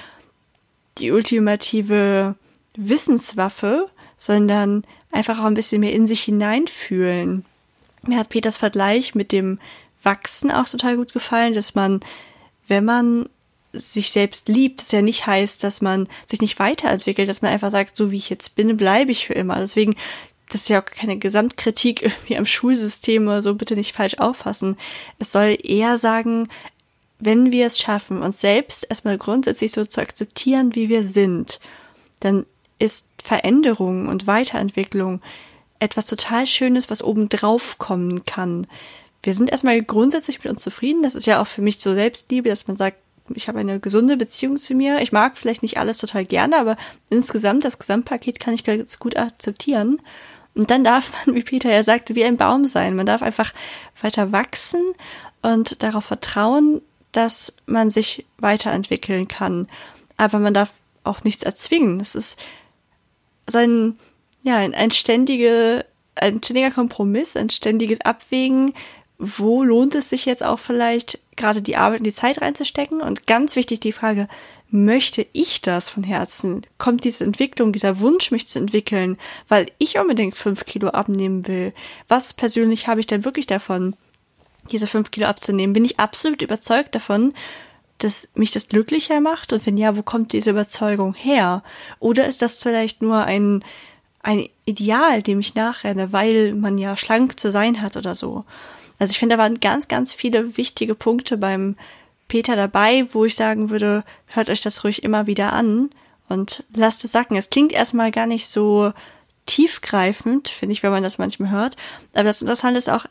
die 1.00 1.10
ultimative 1.10 2.36
Wissenswaffe, 2.76 3.88
sondern 4.16 4.84
einfach 5.10 5.38
auch 5.38 5.44
ein 5.44 5.54
bisschen 5.54 5.80
mehr 5.80 5.92
in 5.92 6.06
sich 6.06 6.22
hineinfühlen. 6.22 7.44
Mir 8.06 8.18
hat 8.18 8.28
Peters 8.28 8.56
Vergleich 8.56 9.14
mit 9.14 9.32
dem 9.32 9.58
Wachsen 10.02 10.50
auch 10.50 10.68
total 10.68 10.96
gut 10.96 11.12
gefallen, 11.12 11.54
dass 11.54 11.74
man, 11.74 12.00
wenn 12.68 12.84
man 12.84 13.28
sich 13.72 14.10
selbst 14.10 14.48
liebt, 14.48 14.80
das 14.80 14.92
ja 14.92 15.02
nicht 15.02 15.26
heißt, 15.26 15.62
dass 15.62 15.80
man 15.80 16.08
sich 16.26 16.40
nicht 16.40 16.58
weiterentwickelt, 16.58 17.28
dass 17.28 17.42
man 17.42 17.52
einfach 17.52 17.70
sagt, 17.70 17.96
so 17.96 18.10
wie 18.10 18.16
ich 18.16 18.30
jetzt 18.30 18.56
bin, 18.56 18.76
bleibe 18.76 19.12
ich 19.12 19.26
für 19.26 19.34
immer. 19.34 19.56
Deswegen, 19.56 19.94
das 20.48 20.62
ist 20.62 20.68
ja 20.68 20.80
auch 20.80 20.84
keine 20.84 21.18
Gesamtkritik 21.18 22.02
irgendwie 22.02 22.36
am 22.36 22.46
Schulsystem 22.46 23.26
oder 23.26 23.42
so, 23.42 23.54
bitte 23.54 23.76
nicht 23.76 23.94
falsch 23.94 24.14
auffassen. 24.18 24.76
Es 25.18 25.32
soll 25.32 25.56
eher 25.62 25.98
sagen, 25.98 26.48
wenn 27.20 27.52
wir 27.52 27.66
es 27.66 27.78
schaffen, 27.78 28.22
uns 28.22 28.40
selbst 28.40 28.86
erstmal 28.88 29.18
grundsätzlich 29.18 29.72
so 29.72 29.84
zu 29.84 30.00
akzeptieren, 30.00 30.74
wie 30.74 30.88
wir 30.88 31.04
sind, 31.04 31.60
dann 32.20 32.46
ist 32.78 33.06
Veränderung 33.22 34.08
und 34.08 34.26
Weiterentwicklung 34.26 35.20
etwas 35.78 36.06
total 36.06 36.46
Schönes, 36.46 36.90
was 36.90 37.02
oben 37.02 37.28
drauf 37.28 37.78
kommen 37.78 38.24
kann. 38.24 38.66
Wir 39.22 39.34
sind 39.34 39.50
erstmal 39.50 39.82
grundsätzlich 39.82 40.42
mit 40.42 40.50
uns 40.50 40.62
zufrieden. 40.62 41.02
Das 41.02 41.14
ist 41.14 41.26
ja 41.26 41.40
auch 41.40 41.46
für 41.46 41.62
mich 41.62 41.78
so 41.78 41.94
Selbstliebe, 41.94 42.48
dass 42.48 42.68
man 42.68 42.76
sagt, 42.76 42.98
ich 43.34 43.48
habe 43.48 43.60
eine 43.60 43.80
gesunde 43.80 44.16
Beziehung 44.16 44.56
zu 44.56 44.74
mir. 44.74 45.00
Ich 45.00 45.12
mag 45.12 45.38
vielleicht 45.38 45.62
nicht 45.62 45.78
alles 45.78 45.98
total 45.98 46.24
gerne, 46.24 46.58
aber 46.58 46.76
insgesamt, 47.10 47.64
das 47.64 47.78
Gesamtpaket 47.78 48.40
kann 48.40 48.54
ich 48.54 48.64
ganz 48.64 48.98
gut 48.98 49.16
akzeptieren. 49.16 50.00
Und 50.54 50.70
dann 50.70 50.84
darf 50.84 51.12
man, 51.26 51.34
wie 51.34 51.42
Peter 51.42 51.70
ja 51.70 51.82
sagte, 51.82 52.14
wie 52.14 52.24
ein 52.24 52.36
Baum 52.36 52.66
sein. 52.66 52.96
Man 52.96 53.06
darf 53.06 53.22
einfach 53.22 53.52
weiter 54.02 54.32
wachsen 54.32 54.82
und 55.42 55.82
darauf 55.82 56.04
vertrauen, 56.04 56.82
dass 57.12 57.54
man 57.66 57.90
sich 57.90 58.26
weiterentwickeln 58.38 59.28
kann. 59.28 59.68
Aber 60.16 60.38
man 60.38 60.54
darf 60.54 60.70
auch 61.04 61.24
nichts 61.24 61.42
erzwingen. 61.42 62.00
Es 62.00 62.14
ist 62.14 62.38
so 63.46 63.58
ein, 63.58 63.98
ja, 64.42 64.56
ein, 64.56 64.74
ein 64.74 64.90
ständige, 64.90 65.84
ein 66.14 66.42
ständiger 66.42 66.70
Kompromiss, 66.70 67.36
ein 67.36 67.50
ständiges 67.50 68.00
Abwägen. 68.02 68.74
Wo 69.18 69.62
lohnt 69.62 69.94
es 69.94 70.10
sich 70.10 70.24
jetzt 70.24 70.42
auch 70.42 70.58
vielleicht 70.58 71.18
gerade 71.36 71.60
die 71.60 71.76
Arbeit 71.76 72.00
und 72.00 72.06
die 72.06 72.12
Zeit 72.12 72.40
reinzustecken? 72.40 73.00
Und 73.00 73.26
ganz 73.26 73.56
wichtig 73.56 73.80
die 73.80 73.92
Frage, 73.92 74.28
möchte 74.70 75.26
ich 75.32 75.60
das 75.60 75.88
von 75.88 76.04
Herzen? 76.04 76.62
Kommt 76.78 77.04
diese 77.04 77.24
Entwicklung, 77.24 77.72
dieser 77.72 78.00
Wunsch, 78.00 78.30
mich 78.30 78.46
zu 78.46 78.58
entwickeln, 78.58 79.18
weil 79.48 79.66
ich 79.78 79.98
unbedingt 79.98 80.36
fünf 80.36 80.64
Kilo 80.64 80.88
abnehmen 80.88 81.46
will? 81.46 81.72
Was 82.08 82.32
persönlich 82.32 82.86
habe 82.86 83.00
ich 83.00 83.06
denn 83.06 83.24
wirklich 83.24 83.46
davon? 83.46 83.94
Diese 84.72 84.86
fünf 84.86 85.10
Kilo 85.10 85.26
abzunehmen? 85.26 85.72
Bin 85.72 85.84
ich 85.84 85.98
absolut 85.98 86.42
überzeugt 86.42 86.94
davon, 86.94 87.34
dass 87.98 88.30
mich 88.34 88.50
das 88.50 88.68
glücklicher 88.68 89.20
macht? 89.20 89.52
Und 89.52 89.66
wenn 89.66 89.76
ja, 89.76 89.96
wo 89.96 90.02
kommt 90.02 90.32
diese 90.32 90.50
Überzeugung 90.50 91.14
her? 91.14 91.62
Oder 91.98 92.26
ist 92.26 92.42
das 92.42 92.62
vielleicht 92.62 93.02
nur 93.02 93.24
ein, 93.24 93.64
ein 94.22 94.48
Ideal, 94.64 95.22
dem 95.22 95.40
ich 95.40 95.54
nachrenne, 95.54 96.12
weil 96.12 96.54
man 96.54 96.78
ja 96.78 96.96
schlank 96.96 97.38
zu 97.38 97.50
sein 97.50 97.82
hat 97.82 97.96
oder 97.96 98.14
so? 98.14 98.44
Also 98.98 99.12
ich 99.12 99.18
finde, 99.18 99.36
da 99.36 99.42
waren 99.42 99.60
ganz, 99.60 99.88
ganz 99.88 100.12
viele 100.12 100.56
wichtige 100.56 100.94
Punkte 100.94 101.36
beim 101.38 101.76
Peter 102.28 102.54
dabei, 102.54 103.06
wo 103.12 103.24
ich 103.24 103.34
sagen 103.34 103.70
würde, 103.70 104.04
hört 104.26 104.50
euch 104.50 104.60
das 104.60 104.84
ruhig 104.84 105.02
immer 105.02 105.26
wieder 105.26 105.52
an 105.52 105.90
und 106.28 106.64
lasst 106.74 107.04
es 107.04 107.12
sacken. 107.12 107.36
Es 107.36 107.50
klingt 107.50 107.72
erstmal 107.72 108.12
gar 108.12 108.26
nicht 108.26 108.46
so 108.46 108.92
tiefgreifend, 109.46 110.48
finde 110.48 110.74
ich, 110.74 110.82
wenn 110.82 110.92
man 110.92 111.02
das 111.02 111.18
manchmal 111.18 111.50
hört. 111.50 111.76
Aber 112.14 112.24
das 112.24 112.40
Interessante 112.40 112.78
ist 112.78 112.88
auch, 112.88 113.06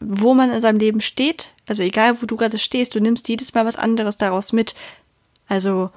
wo 0.00 0.34
man 0.34 0.52
in 0.52 0.60
seinem 0.60 0.78
Leben 0.78 1.00
steht, 1.00 1.50
also 1.66 1.82
egal 1.82 2.20
wo 2.20 2.26
du 2.26 2.36
gerade 2.36 2.58
stehst, 2.58 2.94
du 2.94 3.00
nimmst 3.00 3.28
jedes 3.28 3.54
Mal 3.54 3.66
was 3.66 3.76
anderes 3.76 4.16
daraus 4.16 4.52
mit. 4.52 4.74
Also 5.48 5.90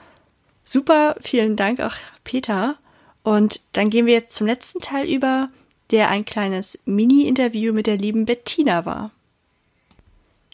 super, 0.63 1.15
vielen 1.21 1.55
Dank 1.55 1.79
auch 1.79 1.95
Peter. 2.23 2.77
Und 3.23 3.61
dann 3.73 3.89
gehen 3.89 4.05
wir 4.05 4.13
jetzt 4.13 4.35
zum 4.35 4.47
letzten 4.47 4.79
Teil 4.79 5.07
über, 5.07 5.49
der 5.91 6.09
ein 6.09 6.25
kleines 6.25 6.79
Mini-Interview 6.85 7.73
mit 7.73 7.87
der 7.87 7.97
lieben 7.97 8.25
Bettina 8.25 8.85
war. 8.85 9.11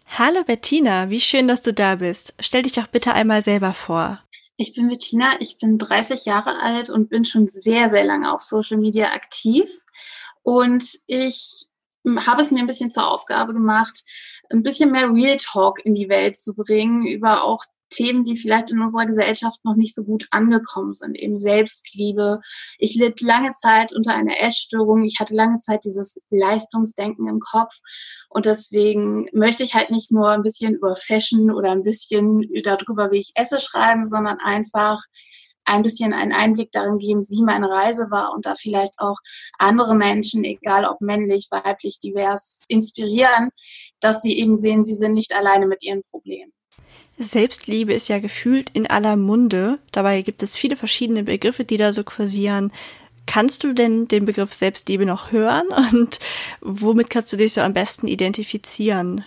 Hallo 0.08 0.44
Bettina, 0.44 1.10
wie 1.10 1.20
schön, 1.20 1.48
dass 1.48 1.62
du 1.62 1.74
da 1.74 1.96
bist. 1.96 2.34
Stell 2.40 2.64
dich 2.64 2.74
doch 2.74 2.88
bitte 2.88 3.14
einmal 3.14 3.42
selber 3.42 3.74
vor. 3.74 4.22
Ich 4.58 4.74
bin 4.74 4.88
Bettina, 4.88 5.40
ich 5.42 5.58
bin 5.58 5.78
30 5.78 6.26
Jahre 6.26 6.60
alt 6.60 6.90
und 6.90 7.10
bin 7.10 7.26
schon 7.26 7.48
sehr, 7.48 7.90
sehr 7.90 8.06
lange 8.06 8.32
auf 8.34 8.42
Social 8.42 8.78
Media 8.78 9.12
aktiv. 9.12 9.70
Und 10.44 11.00
ich 11.08 11.68
habe 12.26 12.42
es 12.42 12.52
mir 12.52 12.60
ein 12.60 12.68
bisschen 12.68 12.92
zur 12.92 13.12
Aufgabe 13.12 13.54
gemacht, 13.54 14.04
ein 14.50 14.64
bisschen 14.64 14.92
mehr 14.92 15.12
Real 15.12 15.38
Talk 15.38 15.84
in 15.86 15.94
die 15.94 16.10
Welt 16.10 16.38
zu 16.38 16.54
bringen 16.54 17.06
über 17.06 17.44
auch 17.44 17.64
Themen, 17.90 18.24
die 18.24 18.36
vielleicht 18.36 18.72
in 18.72 18.82
unserer 18.82 19.06
Gesellschaft 19.06 19.64
noch 19.64 19.76
nicht 19.76 19.96
so 19.96 20.04
gut 20.04 20.28
angekommen 20.32 20.94
sind, 20.94 21.16
eben 21.18 21.38
Selbstliebe. 21.38 22.42
Ich 22.78 22.96
litt 22.96 23.22
lange 23.22 23.52
Zeit 23.52 23.94
unter 23.94 24.14
einer 24.14 24.40
Essstörung. 24.40 25.04
Ich 25.04 25.20
hatte 25.20 25.36
lange 25.36 25.60
Zeit 25.60 25.86
dieses 25.86 26.20
Leistungsdenken 26.30 27.28
im 27.28 27.40
Kopf. 27.40 27.80
Und 28.30 28.46
deswegen 28.46 29.30
möchte 29.34 29.64
ich 29.64 29.76
halt 29.76 29.92
nicht 29.92 30.12
nur 30.12 30.30
ein 30.30 30.42
bisschen 30.42 30.74
über 30.74 30.96
Fashion 30.96 31.52
oder 31.52 31.72
ein 31.72 31.84
bisschen 31.84 32.50
darüber, 32.64 33.12
wie 33.12 33.20
ich 33.20 33.32
esse, 33.36 33.60
schreiben, 33.60 34.06
sondern 34.06 34.40
einfach 34.40 35.02
ein 35.66 35.82
bisschen 35.82 36.14
einen 36.14 36.32
Einblick 36.32 36.72
darin 36.72 36.98
geben, 36.98 37.22
wie 37.28 37.44
meine 37.44 37.70
Reise 37.70 38.08
war 38.10 38.34
und 38.34 38.46
da 38.46 38.56
vielleicht 38.56 39.00
auch 39.00 39.18
andere 39.58 39.96
Menschen, 39.96 40.44
egal 40.44 40.86
ob 40.86 41.02
männlich, 41.02 41.48
weiblich, 41.52 42.00
divers, 42.00 42.62
inspirieren, 42.68 43.50
dass 44.00 44.22
sie 44.22 44.38
eben 44.38 44.56
sehen, 44.56 44.84
sie 44.84 44.96
sind 44.96 45.14
nicht 45.14 45.36
alleine 45.36 45.68
mit 45.68 45.84
ihren 45.84 46.04
Problemen. 46.04 46.52
Selbstliebe 47.18 47.94
ist 47.94 48.10
ja 48.10 48.20
gefühlt 48.20 48.70
in 48.72 48.88
aller 48.88 49.16
Munde. 49.16 49.80
Dabei 49.92 50.22
gibt 50.22 50.44
es 50.44 50.58
viele 50.58 50.76
verschiedene 50.76 51.24
Begriffe, 51.24 51.64
die 51.64 51.78
da 51.78 51.94
so 51.94 52.04
kursieren. 52.04 52.72
Kannst 53.28 53.64
du 53.64 53.74
denn 53.74 54.08
den 54.08 54.26
Begriff 54.26 54.54
Selbstliebe 54.54 55.06
noch 55.06 55.32
hören 55.32 55.68
und 55.92 56.20
womit 56.62 57.10
kannst 57.10 57.34
du 57.34 57.38
dich 57.38 57.54
so 57.54 57.62
am 57.62 57.74
besten 57.74 58.08
identifizieren? 58.08 59.26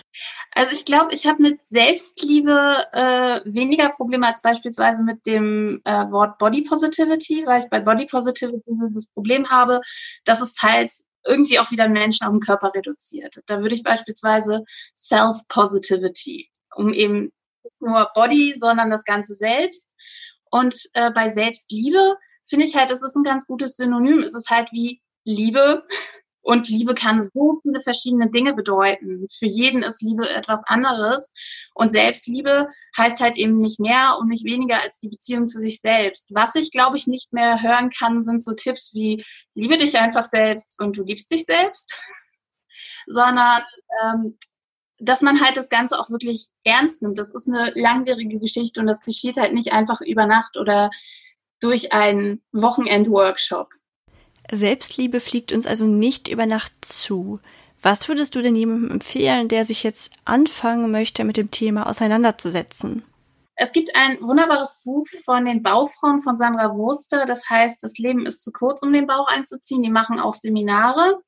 Also 0.51 0.73
ich 0.73 0.85
glaube, 0.85 1.13
ich 1.13 1.27
habe 1.27 1.41
mit 1.41 1.65
Selbstliebe 1.65 2.75
äh, 2.93 3.41
weniger 3.45 3.89
Probleme 3.89 4.27
als 4.27 4.41
beispielsweise 4.41 5.03
mit 5.03 5.25
dem 5.25 5.81
äh, 5.85 6.09
Wort 6.11 6.37
Body 6.37 6.61
Positivity, 6.61 7.45
weil 7.45 7.63
ich 7.63 7.69
bei 7.69 7.79
Body 7.79 8.05
Positivity 8.05 8.71
das 8.93 9.07
Problem 9.07 9.49
habe, 9.49 9.81
dass 10.23 10.41
es 10.41 10.55
halt 10.61 10.91
irgendwie 11.25 11.59
auch 11.59 11.71
wieder 11.71 11.87
Menschen 11.89 12.25
auf 12.25 12.31
den 12.31 12.39
Körper 12.39 12.73
reduziert. 12.73 13.41
Da 13.45 13.61
würde 13.61 13.75
ich 13.75 13.83
beispielsweise 13.83 14.63
Self-Positivity, 14.95 16.49
um 16.75 16.93
eben 16.93 17.31
nicht 17.63 17.81
nur 17.81 18.09
Body, 18.15 18.55
sondern 18.57 18.89
das 18.89 19.03
Ganze 19.03 19.33
selbst. 19.33 19.95
Und 20.51 20.75
äh, 20.93 21.11
bei 21.11 21.27
Selbstliebe 21.29 22.15
finde 22.43 22.65
ich 22.65 22.75
halt, 22.75 22.91
es 22.91 23.01
ist 23.01 23.15
ein 23.15 23.23
ganz 23.23 23.45
gutes 23.45 23.75
Synonym. 23.75 24.19
Es 24.19 24.35
ist 24.35 24.49
halt 24.49 24.71
wie 24.71 25.01
Liebe. 25.23 25.83
Und 26.41 26.69
Liebe 26.69 26.95
kann 26.95 27.21
so 27.21 27.59
viele 27.61 27.81
verschiedene 27.81 28.29
Dinge 28.29 28.53
bedeuten. 28.53 29.27
Für 29.37 29.45
jeden 29.45 29.83
ist 29.83 30.01
Liebe 30.01 30.27
etwas 30.27 30.63
anderes. 30.65 31.33
Und 31.75 31.89
Selbstliebe 31.89 32.67
heißt 32.97 33.19
halt 33.19 33.37
eben 33.37 33.59
nicht 33.59 33.79
mehr 33.79 34.17
und 34.19 34.29
nicht 34.29 34.45
weniger 34.45 34.81
als 34.81 34.99
die 34.99 35.09
Beziehung 35.09 35.47
zu 35.47 35.59
sich 35.59 35.81
selbst. 35.81 36.27
Was 36.29 36.55
ich, 36.55 36.71
glaube 36.71 36.97
ich, 36.97 37.07
nicht 37.07 37.33
mehr 37.33 37.61
hören 37.61 37.89
kann, 37.89 38.21
sind 38.21 38.43
so 38.43 38.53
Tipps 38.53 38.93
wie, 38.93 39.23
liebe 39.53 39.77
dich 39.77 39.97
einfach 39.97 40.23
selbst 40.23 40.79
und 40.81 40.97
du 40.97 41.03
liebst 41.03 41.29
dich 41.29 41.45
selbst. 41.45 41.99
Sondern 43.05 43.63
ähm, 44.01 44.37
dass 44.99 45.21
man 45.21 45.41
halt 45.41 45.55
das 45.55 45.69
Ganze 45.69 45.97
auch 45.99 46.09
wirklich 46.09 46.49
ernst 46.63 47.01
nimmt. 47.01 47.17
Das 47.17 47.33
ist 47.33 47.47
eine 47.47 47.71
langwierige 47.75 48.39
Geschichte 48.39 48.81
und 48.81 48.87
das 48.87 49.01
geschieht 49.01 49.37
halt 49.37 49.53
nicht 49.53 49.71
einfach 49.71 50.01
über 50.01 50.25
Nacht 50.25 50.57
oder 50.57 50.91
durch 51.59 51.93
einen 51.93 52.41
Wochenend-Workshop. 52.51 53.69
Selbstliebe 54.51 55.19
fliegt 55.19 55.51
uns 55.51 55.67
also 55.67 55.85
nicht 55.85 56.27
über 56.27 56.45
Nacht 56.45 56.73
zu. 56.81 57.39
Was 57.81 58.07
würdest 58.07 58.35
du 58.35 58.41
denn 58.41 58.55
jemandem 58.55 58.91
empfehlen, 58.91 59.47
der 59.47 59.63
sich 59.63 59.83
jetzt 59.83 60.11
anfangen 60.25 60.91
möchte, 60.91 61.23
mit 61.23 61.37
dem 61.37 61.51
Thema 61.51 61.87
auseinanderzusetzen? 61.87 63.03
es 63.61 63.73
gibt 63.73 63.93
ein 63.93 64.21
wunderbares 64.21 64.79
Buch 64.85 65.05
von 65.25 65.43
den 65.43 65.61
Baufrauen 65.61 66.21
von 66.21 66.37
Sandra 66.37 66.73
Wurster, 66.75 67.25
das 67.25 67.49
heißt, 67.49 67.83
das 67.83 67.97
Leben 67.97 68.25
ist 68.25 68.41
zu 68.41 68.53
kurz, 68.53 68.81
um 68.83 68.93
den 68.93 69.05
Bauch 69.05 69.27
einzuziehen. 69.27 69.83
Die 69.83 69.89
machen 69.89 70.17
auch 70.17 70.33
Seminare. 70.33 71.21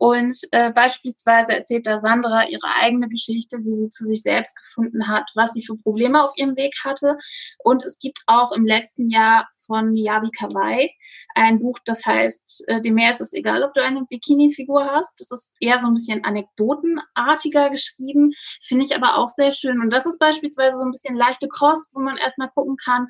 Und 0.00 0.34
äh, 0.52 0.72
beispielsweise 0.72 1.54
erzählt 1.54 1.86
da 1.86 1.98
Sandra 1.98 2.48
ihre 2.48 2.66
eigene 2.80 3.06
Geschichte, 3.10 3.58
wie 3.58 3.74
sie 3.74 3.90
zu 3.90 4.06
sich 4.06 4.22
selbst 4.22 4.56
gefunden 4.56 5.08
hat, 5.08 5.30
was 5.34 5.52
sie 5.52 5.62
für 5.62 5.76
Probleme 5.76 6.24
auf 6.24 6.32
ihrem 6.36 6.56
Weg 6.56 6.74
hatte. 6.82 7.18
Und 7.58 7.84
es 7.84 7.98
gibt 7.98 8.18
auch 8.26 8.50
im 8.52 8.64
letzten 8.64 9.10
Jahr 9.10 9.46
von 9.66 9.94
Yabi 9.94 10.30
Kawai 10.30 10.88
ein 11.34 11.58
Buch, 11.58 11.78
das 11.84 12.06
heißt, 12.06 12.64
äh, 12.68 12.80
dem 12.80 12.94
Meer 12.94 13.10
ist 13.10 13.20
es 13.20 13.34
egal, 13.34 13.62
ob 13.62 13.74
du 13.74 13.84
eine 13.84 14.06
Bikini-Figur 14.06 14.86
hast. 14.86 15.20
Das 15.20 15.30
ist 15.32 15.54
eher 15.60 15.78
so 15.78 15.88
ein 15.88 15.94
bisschen 15.94 16.24
anekdotenartiger 16.24 17.68
geschrieben, 17.68 18.32
finde 18.62 18.86
ich 18.86 18.96
aber 18.96 19.18
auch 19.18 19.28
sehr 19.28 19.52
schön. 19.52 19.82
Und 19.82 19.92
das 19.92 20.06
ist 20.06 20.18
beispielsweise 20.18 20.78
so 20.78 20.82
ein 20.84 20.92
bisschen 20.92 21.14
leichte 21.14 21.46
Kost, 21.46 21.94
wo 21.94 22.00
man 22.00 22.16
erstmal 22.16 22.48
gucken 22.54 22.76
kann, 22.82 23.06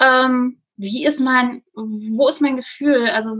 ähm, 0.00 0.62
wie 0.78 1.04
ist 1.04 1.20
mein, 1.20 1.62
wo 1.74 2.28
ist 2.28 2.40
mein 2.40 2.56
Gefühl? 2.56 3.10
Also 3.10 3.36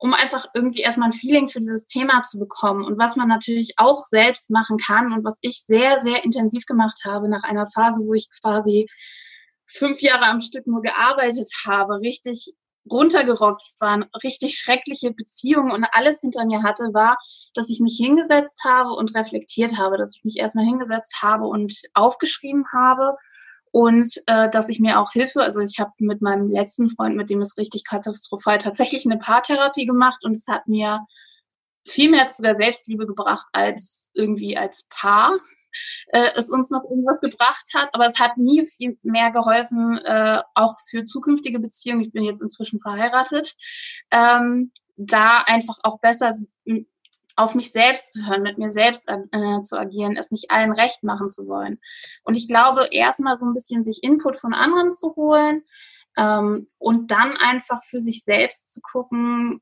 um 0.00 0.14
einfach 0.14 0.46
irgendwie 0.54 0.80
erstmal 0.80 1.10
ein 1.10 1.12
Feeling 1.12 1.48
für 1.48 1.60
dieses 1.60 1.86
Thema 1.86 2.22
zu 2.22 2.38
bekommen. 2.38 2.84
Und 2.84 2.98
was 2.98 3.16
man 3.16 3.28
natürlich 3.28 3.74
auch 3.76 4.06
selbst 4.06 4.50
machen 4.50 4.78
kann 4.78 5.12
und 5.12 5.24
was 5.24 5.38
ich 5.42 5.62
sehr, 5.62 6.00
sehr 6.00 6.24
intensiv 6.24 6.64
gemacht 6.64 7.02
habe 7.04 7.28
nach 7.28 7.44
einer 7.44 7.66
Phase, 7.66 8.06
wo 8.06 8.14
ich 8.14 8.28
quasi 8.40 8.88
fünf 9.66 10.00
Jahre 10.00 10.24
am 10.24 10.40
Stück 10.40 10.66
nur 10.66 10.80
gearbeitet 10.80 11.50
habe, 11.66 12.00
richtig 12.00 12.54
runtergerockt 12.90 13.74
waren, 13.78 14.06
richtig 14.24 14.58
schreckliche 14.58 15.12
Beziehungen 15.12 15.70
und 15.70 15.84
alles 15.92 16.22
hinter 16.22 16.46
mir 16.46 16.62
hatte, 16.62 16.94
war, 16.94 17.18
dass 17.52 17.68
ich 17.68 17.78
mich 17.78 17.98
hingesetzt 18.00 18.64
habe 18.64 18.94
und 18.94 19.14
reflektiert 19.14 19.76
habe, 19.76 19.98
dass 19.98 20.16
ich 20.16 20.24
mich 20.24 20.38
erstmal 20.38 20.64
hingesetzt 20.64 21.16
habe 21.20 21.44
und 21.44 21.74
aufgeschrieben 21.92 22.64
habe 22.72 23.16
und 23.72 24.22
äh, 24.26 24.50
dass 24.50 24.68
ich 24.68 24.80
mir 24.80 25.00
auch 25.00 25.12
Hilfe, 25.12 25.42
also 25.42 25.60
ich 25.60 25.78
habe 25.78 25.92
mit 25.98 26.22
meinem 26.22 26.48
letzten 26.48 26.88
Freund, 26.90 27.16
mit 27.16 27.30
dem 27.30 27.40
es 27.40 27.58
richtig 27.58 27.84
katastrophal 27.84 28.58
tatsächlich 28.58 29.06
eine 29.06 29.18
Paartherapie 29.18 29.86
gemacht 29.86 30.24
und 30.24 30.32
es 30.32 30.46
hat 30.48 30.66
mir 30.66 31.06
viel 31.86 32.10
mehr 32.10 32.26
zu 32.26 32.42
der 32.42 32.56
Selbstliebe 32.56 33.06
gebracht 33.06 33.46
als 33.52 34.10
irgendwie 34.14 34.56
als 34.56 34.88
Paar 34.90 35.38
äh, 36.08 36.30
es 36.34 36.50
uns 36.50 36.70
noch 36.70 36.84
irgendwas 36.84 37.20
gebracht 37.20 37.68
hat, 37.74 37.90
aber 37.92 38.06
es 38.06 38.18
hat 38.18 38.36
nie 38.36 38.64
viel 38.64 38.98
mehr 39.02 39.30
geholfen, 39.30 39.98
äh, 39.98 40.42
auch 40.54 40.76
für 40.88 41.04
zukünftige 41.04 41.60
Beziehungen. 41.60 42.02
Ich 42.02 42.12
bin 42.12 42.24
jetzt 42.24 42.42
inzwischen 42.42 42.80
verheiratet, 42.80 43.54
ähm, 44.10 44.72
da 44.96 45.42
einfach 45.46 45.78
auch 45.82 46.00
besser 46.00 46.34
auf 47.36 47.54
mich 47.54 47.72
selbst 47.72 48.12
zu 48.12 48.26
hören, 48.26 48.42
mit 48.42 48.58
mir 48.58 48.70
selbst 48.70 49.08
äh, 49.08 49.60
zu 49.62 49.78
agieren, 49.78 50.16
es 50.16 50.30
nicht 50.30 50.50
allen 50.50 50.72
recht 50.72 51.02
machen 51.02 51.30
zu 51.30 51.46
wollen. 51.46 51.78
Und 52.24 52.36
ich 52.36 52.48
glaube, 52.48 52.88
erstmal 52.90 53.36
so 53.36 53.46
ein 53.46 53.54
bisschen 53.54 53.82
sich 53.82 54.02
Input 54.02 54.36
von 54.36 54.54
anderen 54.54 54.90
zu 54.90 55.14
holen 55.16 55.62
ähm, 56.16 56.68
und 56.78 57.10
dann 57.10 57.36
einfach 57.36 57.82
für 57.82 58.00
sich 58.00 58.24
selbst 58.24 58.74
zu 58.74 58.80
gucken, 58.80 59.60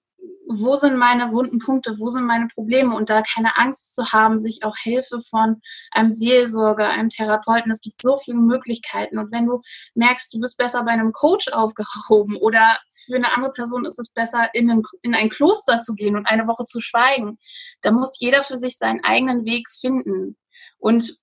wo 0.49 0.77
sind 0.77 0.97
meine 0.97 1.33
wunden 1.33 1.59
Punkte, 1.59 1.99
wo 1.99 2.09
sind 2.09 2.25
meine 2.25 2.49
Probleme? 2.49 2.97
Und 2.97 3.11
da 3.11 3.23
keine 3.23 3.59
Angst 3.59 3.95
zu 3.95 4.13
haben, 4.13 4.39
sich 4.39 4.65
auch 4.65 4.77
Hilfe 4.77 5.21
von 5.21 5.61
einem 5.91 6.09
Seelsorger, 6.09 6.89
einem 6.89 7.11
Therapeuten, 7.11 7.71
es 7.71 7.83
gibt 7.83 8.01
so 8.01 8.17
viele 8.17 8.39
Möglichkeiten. 8.39 9.19
Und 9.19 9.31
wenn 9.31 9.47
du 9.47 9.61
merkst, 9.95 10.33
du 10.33 10.41
bist 10.41 10.57
besser 10.57 10.83
bei 10.85 10.93
einem 10.93 11.13
Coach 11.13 11.49
aufgehoben 11.49 12.37
oder 12.37 12.79
für 12.91 13.17
eine 13.17 13.35
andere 13.35 13.53
Person 13.53 13.85
ist 13.85 13.99
es 13.99 14.11
besser, 14.11 14.49
in 14.55 14.71
ein, 14.71 14.83
in 15.03 15.15
ein 15.15 15.29
Kloster 15.29 15.81
zu 15.81 15.95
gehen 15.95 16.17
und 16.17 16.27
eine 16.27 16.47
Woche 16.47 16.65
zu 16.65 16.81
schweigen, 16.81 17.39
da 17.83 17.91
muss 17.91 18.19
jeder 18.19 18.43
für 18.43 18.57
sich 18.57 18.79
seinen 18.79 19.05
eigenen 19.05 19.45
Weg 19.45 19.71
finden. 19.71 20.39
Und 20.79 21.15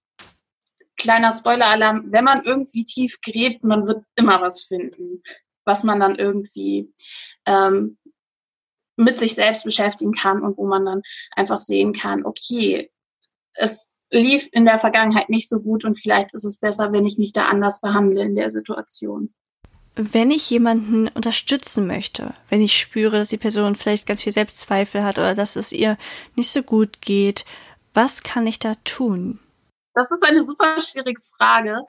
kleiner 0.98 1.32
Spoiler-Alarm, 1.32 2.12
wenn 2.12 2.24
man 2.24 2.44
irgendwie 2.44 2.86
tief 2.86 3.20
gräbt, 3.22 3.64
man 3.64 3.88
wird 3.88 4.04
immer 4.16 4.40
was 4.40 4.64
finden, 4.64 5.24
was 5.66 5.84
man 5.84 6.00
dann 6.00 6.16
irgendwie 6.16 6.94
ähm, 7.48 7.98
mit 8.96 9.20
sich 9.20 9.36
selbst 9.36 9.64
beschäftigen 9.64 10.14
kann 10.14 10.42
und 10.42 10.58
wo 10.58 10.66
man 10.68 10.86
dann 10.86 11.02
einfach 11.36 11.58
sehen 11.58 11.94
kann, 11.94 12.26
okay, 12.26 12.90
es 13.54 13.98
lief 14.12 14.50
in 14.52 14.66
der 14.66 14.80
Vergangenheit 14.80 15.30
nicht 15.30 15.50
so 15.50 15.62
gut 15.62 15.84
und 15.84 15.96
vielleicht 15.96 16.34
ist 16.34 16.44
es 16.44 16.60
besser, 16.60 16.92
wenn 16.92 17.06
ich 17.06 17.18
mich 17.18 17.34
da 17.34 17.48
anders 17.48 17.82
behandle 17.82 18.24
in 18.24 18.36
der 18.36 18.50
Situation. 18.50 19.34
Wenn 19.96 20.30
ich 20.30 20.50
jemanden 20.50 21.08
unterstützen 21.10 21.88
möchte, 21.88 22.34
wenn 22.50 22.62
ich 22.62 22.78
spüre, 22.78 23.18
dass 23.18 23.30
die 23.30 23.38
Person 23.38 23.76
vielleicht 23.76 24.06
ganz 24.06 24.22
viel 24.22 24.34
Selbstzweifel 24.34 25.04
hat 25.04 25.18
oder 25.18 25.36
dass 25.36 25.56
es 25.56 25.72
ihr 25.72 25.98
nicht 26.36 26.52
so 26.52 26.64
gut 26.64 27.02
geht, 27.02 27.46
was 27.94 28.22
kann 28.24 28.46
ich 28.46 28.60
da 28.60 28.76
tun? 28.84 29.40
Das 29.96 30.12
ist 30.12 30.24
eine 30.24 30.44
super 30.44 30.80
schwierige 30.80 31.22
Frage. 31.38 31.80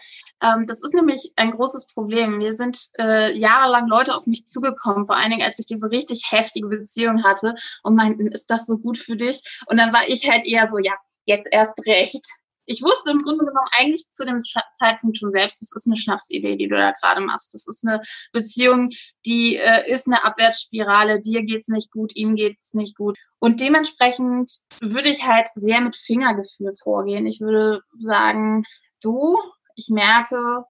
Ähm, 0.40 0.64
das 0.66 0.82
ist 0.82 0.94
nämlich 0.94 1.32
ein 1.36 1.50
großes 1.50 1.92
Problem. 1.92 2.38
Mir 2.38 2.52
sind 2.52 2.78
äh, 2.98 3.36
jahrelang 3.36 3.88
Leute 3.88 4.14
auf 4.14 4.26
mich 4.26 4.46
zugekommen, 4.46 5.06
vor 5.06 5.16
allen 5.16 5.30
Dingen, 5.30 5.42
als 5.42 5.58
ich 5.58 5.66
diese 5.66 5.90
richtig 5.90 6.30
heftige 6.30 6.68
Beziehung 6.68 7.24
hatte 7.24 7.54
und 7.82 7.96
meinten, 7.96 8.28
ist 8.28 8.50
das 8.50 8.66
so 8.66 8.78
gut 8.78 8.96
für 8.96 9.16
dich? 9.16 9.42
Und 9.66 9.76
dann 9.76 9.92
war 9.92 10.08
ich 10.08 10.30
halt 10.30 10.46
eher 10.46 10.68
so, 10.68 10.78
ja, 10.78 10.94
jetzt 11.24 11.48
erst 11.50 11.86
recht 11.86 12.24
ich 12.66 12.82
wusste 12.82 13.10
im 13.12 13.18
Grunde 13.18 13.44
genommen 13.44 13.68
eigentlich 13.78 14.10
zu 14.10 14.24
dem 14.24 14.38
Zeitpunkt 14.74 15.18
schon 15.18 15.30
selbst, 15.30 15.62
das 15.62 15.72
ist 15.74 15.86
eine 15.86 15.96
Schnapsidee, 15.96 16.56
die 16.56 16.68
du 16.68 16.76
da 16.76 16.92
gerade 16.92 17.20
machst. 17.20 17.54
Das 17.54 17.66
ist 17.66 17.86
eine 17.86 18.00
Beziehung, 18.32 18.90
die 19.24 19.56
äh, 19.56 19.90
ist 19.90 20.08
eine 20.08 20.24
Abwärtsspirale. 20.24 21.20
Dir 21.20 21.44
geht's 21.44 21.68
nicht 21.68 21.90
gut, 21.92 22.14
ihm 22.16 22.34
geht's 22.34 22.74
nicht 22.74 22.96
gut. 22.96 23.18
Und 23.38 23.60
dementsprechend 23.60 24.50
würde 24.80 25.08
ich 25.08 25.24
halt 25.24 25.48
sehr 25.54 25.80
mit 25.80 25.96
Fingergefühl 25.96 26.72
vorgehen. 26.72 27.26
Ich 27.26 27.40
würde 27.40 27.82
sagen, 27.94 28.64
du, 29.00 29.38
ich 29.76 29.88
merke, 29.88 30.64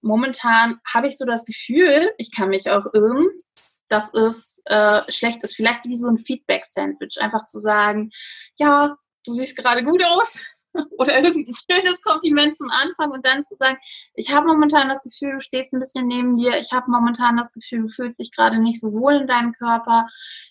momentan 0.00 0.78
habe 0.86 1.08
ich 1.08 1.18
so 1.18 1.24
das 1.24 1.44
Gefühl, 1.44 2.12
ich 2.18 2.30
kann 2.34 2.50
mich 2.50 2.70
auch 2.70 2.86
irren, 2.94 3.26
dass 3.88 4.14
es 4.14 4.62
äh, 4.66 5.00
schlecht 5.10 5.42
ist. 5.42 5.56
Vielleicht 5.56 5.84
wie 5.84 5.96
so 5.96 6.08
ein 6.08 6.18
Feedback-Sandwich. 6.18 7.20
Einfach 7.20 7.44
zu 7.46 7.58
sagen, 7.58 8.10
ja, 8.56 8.96
du 9.24 9.32
siehst 9.32 9.56
gerade 9.56 9.82
gut 9.82 10.04
aus 10.04 10.44
oder 10.98 11.22
irgendein 11.22 11.54
schönes 11.54 12.02
Kompliment 12.02 12.56
zum 12.56 12.70
Anfang 12.70 13.10
und 13.10 13.24
dann 13.24 13.42
zu 13.42 13.54
sagen, 13.56 13.78
ich 14.14 14.32
habe 14.32 14.46
momentan 14.46 14.88
das 14.88 15.02
Gefühl, 15.02 15.34
du 15.34 15.40
stehst 15.40 15.72
ein 15.72 15.80
bisschen 15.80 16.06
neben 16.06 16.36
dir, 16.36 16.58
ich 16.58 16.72
habe 16.72 16.90
momentan 16.90 17.36
das 17.36 17.52
Gefühl, 17.52 17.82
du 17.82 17.88
fühlst 17.88 18.18
dich 18.18 18.34
gerade 18.34 18.58
nicht 18.58 18.80
so 18.80 18.92
wohl 18.92 19.16
in 19.16 19.26
deinem 19.26 19.52
Körper. 19.52 20.06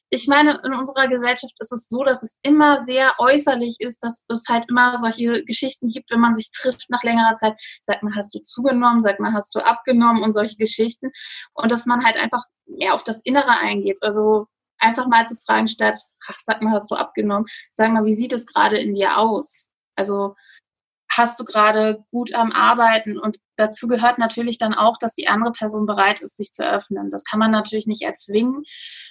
Ich 0.09 0.27
meine, 0.27 0.61
in 0.63 0.73
unserer 0.73 1.07
Gesellschaft 1.07 1.53
ist 1.59 1.71
es 1.71 1.89
so, 1.89 2.03
dass 2.03 2.23
es 2.23 2.39
immer 2.41 2.81
sehr 2.81 3.13
äußerlich 3.17 3.77
ist, 3.79 3.99
dass 4.03 4.25
es 4.29 4.45
halt 4.47 4.65
immer 4.69 4.97
solche 4.97 5.43
Geschichten 5.43 5.89
gibt, 5.89 6.11
wenn 6.11 6.19
man 6.19 6.33
sich 6.33 6.51
trifft 6.51 6.89
nach 6.89 7.03
längerer 7.03 7.35
Zeit. 7.35 7.59
Sag 7.81 8.03
mal, 8.03 8.13
hast 8.15 8.33
du 8.33 8.39
zugenommen? 8.39 9.01
Sag 9.01 9.19
mal, 9.19 9.33
hast 9.33 9.53
du 9.55 9.59
abgenommen? 9.59 10.23
Und 10.23 10.33
solche 10.33 10.55
Geschichten. 10.55 11.11
Und 11.53 11.71
dass 11.71 11.85
man 11.85 12.05
halt 12.05 12.15
einfach 12.15 12.43
mehr 12.65 12.93
auf 12.93 13.03
das 13.03 13.21
Innere 13.23 13.59
eingeht. 13.59 13.97
Also 14.01 14.47
einfach 14.79 15.07
mal 15.07 15.25
zu 15.27 15.35
fragen 15.35 15.67
statt, 15.67 15.97
ach, 16.27 16.37
sag 16.39 16.61
mal, 16.61 16.73
hast 16.73 16.89
du 16.91 16.95
abgenommen? 16.95 17.45
Sag 17.69 17.91
mal, 17.91 18.05
wie 18.05 18.15
sieht 18.15 18.33
es 18.33 18.45
gerade 18.45 18.77
in 18.77 18.95
dir 18.95 19.17
aus? 19.17 19.71
Also 19.97 20.35
hast 21.09 21.39
du 21.39 21.45
gerade 21.45 22.03
gut 22.11 22.33
am 22.33 22.51
Arbeiten 22.51 23.17
und 23.17 23.37
dazu 23.55 23.87
gehört 23.87 24.19
natürlich 24.19 24.57
dann 24.57 24.73
auch, 24.73 24.97
dass 24.97 25.15
die 25.15 25.27
andere 25.27 25.51
Person 25.51 25.85
bereit 25.85 26.21
ist, 26.21 26.37
sich 26.37 26.51
zu 26.51 26.69
öffnen. 26.69 27.09
Das 27.09 27.23
kann 27.23 27.39
man 27.39 27.51
natürlich 27.51 27.87
nicht 27.87 28.03
erzwingen, 28.03 28.63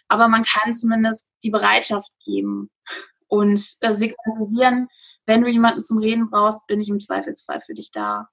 aber 0.08 0.28
man 0.28 0.44
kann 0.44 0.72
zumindest 0.72 1.32
die 1.42 1.50
Bereitschaft 1.50 2.10
geben 2.24 2.70
und 3.28 3.60
äh, 3.80 3.92
signalisieren, 3.92 4.88
wenn 5.26 5.42
du 5.42 5.48
jemanden 5.48 5.80
zum 5.80 5.98
Reden 5.98 6.30
brauchst, 6.30 6.66
bin 6.68 6.80
ich 6.80 6.88
im 6.88 7.00
Zweifelsfall 7.00 7.60
für 7.60 7.74
dich 7.74 7.90
da. 7.90 8.28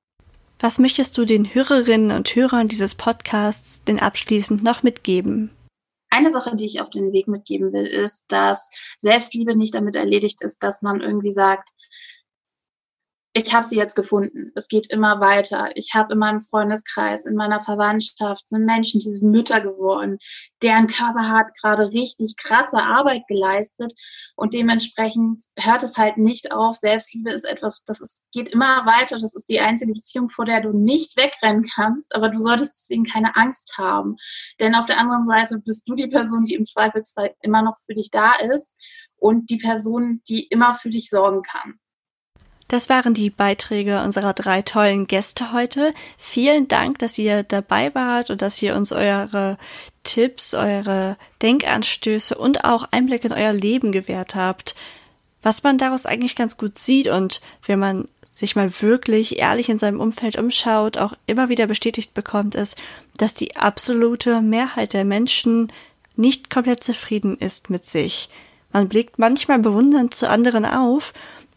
Was 0.60 0.80
möchtest 0.80 1.18
du 1.18 1.26
den 1.26 1.54
Hörerinnen 1.54 2.16
und 2.16 2.36
Hörern 2.36 2.68
dieses 2.68 2.96
Podcasts 2.96 3.84
denn 3.84 4.00
abschließend 4.00 4.64
noch 4.64 4.84
mitgeben? 4.84 5.50
Eine 6.10 6.30
Sache, 6.30 6.56
die 6.56 6.66
ich 6.66 6.80
auf 6.80 6.92
den 6.92 7.12
Weg 7.12 7.28
mitgeben 7.28 7.74
will, 7.74 7.88
ist, 7.88 8.26
dass 8.28 8.70
Selbstliebe 9.00 9.56
nicht 9.56 9.74
damit 9.74 9.96
erledigt 9.96 10.44
ist, 10.44 10.62
dass 10.62 10.84
man 10.84 11.02
irgendwie 11.02 11.32
sagt, 11.32 11.70
ich 13.36 13.52
habe 13.52 13.66
sie 13.66 13.78
jetzt 13.78 13.96
gefunden. 13.96 14.52
Es 14.54 14.68
geht 14.68 14.92
immer 14.92 15.20
weiter. 15.20 15.72
Ich 15.74 15.96
habe 15.96 16.14
in 16.14 16.20
meinem 16.20 16.40
Freundeskreis, 16.40 17.26
in 17.26 17.36
meiner 17.36 17.62
Verwandtschaft 17.62 18.48
sind 18.48 18.64
Menschen, 18.66 19.00
die 19.00 19.12
sind 19.12 19.24
Mütter 19.24 19.60
geworden, 19.60 20.20
deren 20.62 20.86
Körper 20.86 21.30
hat 21.30 21.52
gerade 21.60 21.92
richtig 21.92 22.36
krasse 22.38 22.78
Arbeit 22.78 23.24
geleistet 23.28 23.92
und 24.36 24.54
dementsprechend 24.54 25.42
hört 25.58 25.82
es 25.82 25.98
halt 25.98 26.18
nicht 26.18 26.52
auf. 26.52 26.78
Selbstliebe 26.78 27.32
ist 27.32 27.46
etwas, 27.46 27.84
das 27.86 28.02
ist, 28.02 28.28
geht 28.32 28.50
immer 28.50 28.86
weiter. 28.86 29.20
Das 29.20 29.34
ist 29.34 29.50
die 29.50 29.60
einzige 29.60 29.94
Beziehung, 29.94 30.30
vor 30.30 30.46
der 30.46 30.62
du 30.62 30.70
nicht 30.72 31.18
wegrennen 31.18 31.68
kannst, 31.74 32.14
aber 32.16 32.30
du 32.30 32.38
solltest 32.38 32.76
deswegen 32.76 33.04
keine 33.04 33.36
Angst 33.36 33.76
haben. 33.80 34.16
Denn 34.60 34.76
auf 34.76 34.86
der 34.86 35.00
anderen 35.00 35.24
Seite 35.24 35.58
bist 35.58 35.90
du 35.90 35.96
die 35.96 36.08
Person, 36.08 36.46
die 36.46 36.54
im 36.54 36.66
Zweifelsfall 36.66 37.34
immer 37.42 37.64
noch 37.64 37.80
für 37.84 37.96
dich 37.96 38.12
da 38.12 38.34
ist 38.36 38.80
und 39.16 39.50
die 39.50 39.58
Person, 39.58 40.22
die 40.30 40.46
immer 40.46 40.76
für 40.76 40.92
dich 40.92 41.10
sorgen 41.10 41.42
kann. 41.42 41.80
Das 42.74 42.90
waren 42.90 43.14
die 43.14 43.30
Beiträge 43.30 44.02
unserer 44.02 44.34
drei 44.34 44.64
tollen 44.64 45.06
Gäste 45.06 45.54
heute. 45.54 45.94
Vielen 46.18 46.68
Dank, 46.68 46.98
dass 46.98 47.20
ihr 47.20 47.44
dabei 47.44 47.94
wart 47.94 48.32
und 48.32 48.42
dass 48.42 48.60
ihr 48.64 48.76
uns 48.76 48.92
eure 48.92 49.60
Tipps, 50.02 50.56
eure 50.56 51.16
Denkanstöße 51.44 52.34
und 52.34 52.66
auch 52.66 52.86
Einblick 52.90 53.26
in 53.26 53.32
euer 53.32 53.54
Leben 53.54 53.92
gewährt 53.92 54.34
habt. 54.34 54.74
Was 55.44 55.62
man 55.62 55.78
daraus 55.78 56.08
eigentlich 56.08 56.36
ganz 56.36 56.58
gut 56.58 56.80
sieht 56.80 57.10
und 57.10 57.42
wenn 57.64 57.78
man 57.78 58.08
sich 58.34 58.56
mal 58.56 58.72
wirklich 58.82 59.38
ehrlich 59.38 59.70
in 59.70 59.78
seinem 59.78 60.00
Umfeld 60.00 60.40
umschaut, 60.40 60.98
auch 60.98 61.14
immer 61.28 61.50
wieder 61.50 61.68
bestätigt 61.68 62.16
bekommt, 62.16 62.56
ist, 62.56 62.76
dass 63.18 63.36
die 63.36 63.56
absolute 63.56 64.42
Mehrheit 64.42 64.94
der 64.94 65.06
Menschen 65.06 65.72
nicht 66.16 66.50
komplett 66.50 66.84
zufrieden 66.84 67.38
ist 67.38 67.70
mit 67.70 67.86
sich. 67.86 68.30
Man 68.72 68.90
blickt 68.90 69.20
manchmal 69.20 69.60
bewundernd 69.60 70.16
zu 70.16 70.28
anderen 70.28 70.66
auf 70.66 71.14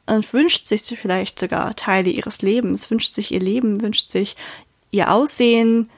und 0.07 0.33
wünscht 0.33 0.67
sich 0.67 0.83
vielleicht 0.83 1.39
sogar 1.39 1.75
Teile 1.75 2.11
ihres 2.11 2.43
Lebens, 2.43 2.91
wünscht 2.91 3.15
sich 3.15 3.33
ihr 3.33 3.41
Leben, 3.41 3.83
wünscht 3.83 4.11
sich 4.11 4.37
ihr 4.91 5.13
Aussehen, 5.13 5.91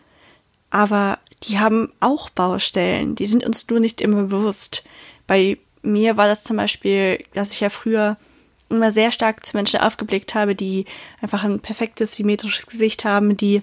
aber 0.70 1.18
die 1.44 1.58
haben 1.58 1.92
auch 2.00 2.30
Baustellen, 2.30 3.14
die 3.14 3.26
sind 3.26 3.46
uns 3.46 3.68
nur 3.68 3.80
nicht 3.80 4.00
immer 4.00 4.24
bewusst. 4.24 4.84
Bei 5.26 5.58
mir 5.82 6.16
war 6.16 6.26
das 6.26 6.42
zum 6.42 6.56
Beispiel, 6.56 7.24
dass 7.34 7.52
ich 7.52 7.60
ja 7.60 7.70
früher 7.70 8.16
immer 8.68 8.90
sehr 8.90 9.12
stark 9.12 9.46
zu 9.46 9.56
Menschen 9.56 9.80
aufgeblickt 9.80 10.34
habe, 10.34 10.54
die 10.54 10.84
einfach 11.22 11.44
ein 11.44 11.60
perfektes 11.60 12.16
symmetrisches 12.16 12.66
Gesicht 12.66 13.04
haben, 13.04 13.36
die 13.36 13.62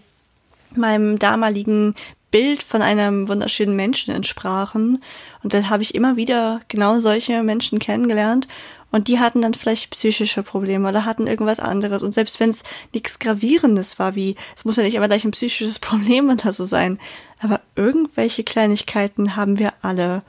meinem 0.75 1.19
damaligen 1.19 1.95
Bild 2.31 2.63
von 2.63 2.81
einem 2.81 3.27
wunderschönen 3.27 3.75
Menschen 3.75 4.13
entsprachen. 4.13 5.01
Und 5.43 5.53
dann 5.53 5.69
habe 5.69 5.83
ich 5.83 5.95
immer 5.95 6.17
wieder 6.17 6.59
genau 6.67 6.99
solche 6.99 7.43
Menschen 7.43 7.79
kennengelernt. 7.79 8.47
Und 8.95 9.09
die 9.09 9.19
hatten 9.19 9.41
dann 9.41 9.53
vielleicht 9.53 9.89
psychische 9.89 10.41
Probleme 10.41 10.87
oder 10.87 11.03
hatten 11.03 11.27
irgendwas 11.27 11.59
anderes. 11.59 12.01
Und 12.01 12.13
selbst 12.13 12.39
wenn 12.39 12.49
es 12.49 12.63
nichts 12.93 13.19
Gravierendes 13.19 13.99
war, 13.99 14.15
wie, 14.15 14.37
es 14.55 14.63
muss 14.63 14.77
ja 14.77 14.83
nicht 14.83 14.95
immer 14.95 15.09
gleich 15.09 15.25
ein 15.25 15.31
psychisches 15.31 15.79
Problem 15.81 16.29
oder 16.29 16.53
so 16.53 16.63
sein, 16.63 16.97
aber 17.41 17.59
irgendwelche 17.75 18.45
Kleinigkeiten 18.45 19.35
haben 19.35 19.59
wir 19.59 19.73
alle. 19.81 20.23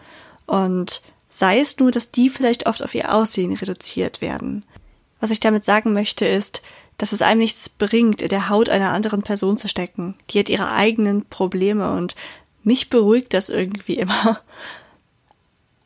Und 0.47 1.01
sei 1.31 1.61
es 1.61 1.79
nur, 1.79 1.93
dass 1.93 2.11
die 2.11 2.29
vielleicht 2.29 2.67
oft 2.67 2.83
auf 2.83 2.93
ihr 2.93 3.15
Aussehen 3.15 3.55
reduziert 3.55 4.21
werden. 4.21 4.65
Was 5.21 5.31
ich 5.31 5.39
damit 5.39 5.65
sagen 5.65 5.93
möchte 5.93 6.27
ist, 6.27 6.61
dass 6.99 7.13
es 7.13 7.23
einem 7.23 7.39
nichts 7.39 7.69
bringt, 7.69 8.21
in 8.21 8.31
der 8.31 8.49
Haut 8.49 8.69
einer 8.69 8.91
anderen 8.91 9.23
Person 9.23 9.59
zu 9.59 9.69
stecken. 9.69 10.17
Die 10.31 10.41
hat 10.41 10.49
ihre 10.49 10.73
eigenen 10.73 11.25
Probleme 11.27 11.93
und 11.93 12.17
mich 12.65 12.91
beruhigt 12.91 13.33
das 13.33 13.49
irgendwie 13.49 13.95
immer. 13.99 14.41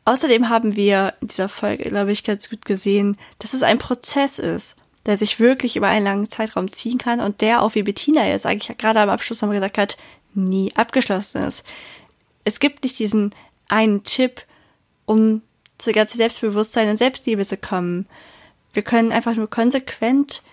Außerdem 0.05 0.49
haben 0.49 0.75
wir 0.75 1.13
in 1.21 1.27
dieser 1.27 1.49
Folge, 1.49 1.89
glaube 1.89 2.11
ich, 2.11 2.23
ganz 2.23 2.49
gut 2.49 2.65
gesehen, 2.65 3.17
dass 3.39 3.53
es 3.53 3.63
ein 3.63 3.77
Prozess 3.77 4.39
ist, 4.39 4.75
der 5.05 5.17
sich 5.17 5.39
wirklich 5.39 5.75
über 5.75 5.87
einen 5.87 6.05
langen 6.05 6.29
Zeitraum 6.29 6.67
ziehen 6.67 6.97
kann 6.97 7.19
und 7.19 7.41
der 7.41 7.61
auch 7.61 7.75
wie 7.75 7.83
Bettina 7.83 8.27
jetzt 8.27 8.45
eigentlich 8.45 8.77
gerade 8.77 8.99
am 8.99 9.09
Abschluss 9.09 9.41
nochmal 9.41 9.57
gesagt 9.57 9.77
hat, 9.77 9.97
nie 10.33 10.75
abgeschlossen 10.75 11.43
ist. 11.43 11.63
Es 12.43 12.59
gibt 12.59 12.83
nicht 12.83 12.97
diesen 12.97 13.33
einen 13.67 14.03
Tipp, 14.03 14.43
um 15.05 15.41
zu 15.77 15.91
ganz 15.91 16.13
Selbstbewusstsein 16.13 16.89
und 16.89 16.97
Selbstliebe 16.97 17.45
zu 17.45 17.57
kommen. 17.57 18.07
Wir 18.73 18.83
können 18.83 19.11
einfach 19.11 19.35
nur 19.35 19.49
konsequent 19.49 20.43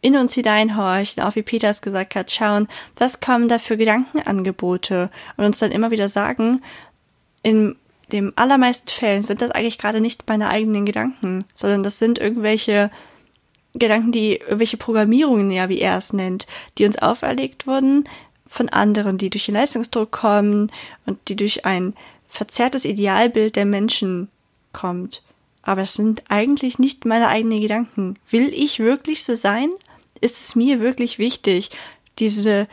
in 0.00 0.16
uns 0.16 0.34
hineinhorchen, 0.34 1.22
auch 1.22 1.34
wie 1.34 1.42
Peter 1.42 1.70
es 1.70 1.80
gesagt 1.80 2.14
hat, 2.14 2.30
schauen, 2.30 2.68
was 2.96 3.20
kommen 3.20 3.48
da 3.48 3.58
für 3.58 3.76
Gedankenangebote 3.76 5.10
und 5.36 5.44
uns 5.46 5.58
dann 5.58 5.72
immer 5.72 5.90
wieder 5.90 6.10
sagen, 6.10 6.62
in 7.42 7.76
den 8.12 8.36
allermeisten 8.36 8.88
Fällen 8.88 9.22
sind 9.22 9.42
das 9.42 9.50
eigentlich 9.50 9.78
gerade 9.78 10.00
nicht 10.00 10.28
meine 10.28 10.48
eigenen 10.48 10.86
Gedanken, 10.86 11.44
sondern 11.54 11.82
das 11.82 11.98
sind 11.98 12.18
irgendwelche 12.18 12.90
Gedanken, 13.74 14.12
die 14.12 14.36
irgendwelche 14.36 14.76
Programmierungen, 14.76 15.50
ja, 15.50 15.68
wie 15.68 15.80
er 15.80 15.98
es 15.98 16.12
nennt, 16.12 16.46
die 16.78 16.84
uns 16.84 16.98
auferlegt 16.98 17.66
wurden 17.66 18.04
von 18.46 18.68
anderen, 18.68 19.18
die 19.18 19.30
durch 19.30 19.46
den 19.46 19.54
Leistungsdruck 19.54 20.12
kommen 20.12 20.70
und 21.06 21.18
die 21.28 21.36
durch 21.36 21.64
ein 21.64 21.94
verzerrtes 22.28 22.84
Idealbild 22.84 23.56
der 23.56 23.64
Menschen 23.64 24.28
kommt. 24.72 25.22
Aber 25.62 25.82
es 25.82 25.94
sind 25.94 26.22
eigentlich 26.28 26.78
nicht 26.78 27.04
meine 27.04 27.28
eigenen 27.28 27.60
Gedanken. 27.60 28.16
Will 28.30 28.52
ich 28.52 28.78
wirklich 28.78 29.24
so 29.24 29.34
sein? 29.34 29.70
ist 30.24 30.40
es 30.40 30.56
mir 30.56 30.80
wirklich 30.80 31.18
wichtig, 31.18 31.70
diese 32.18 32.66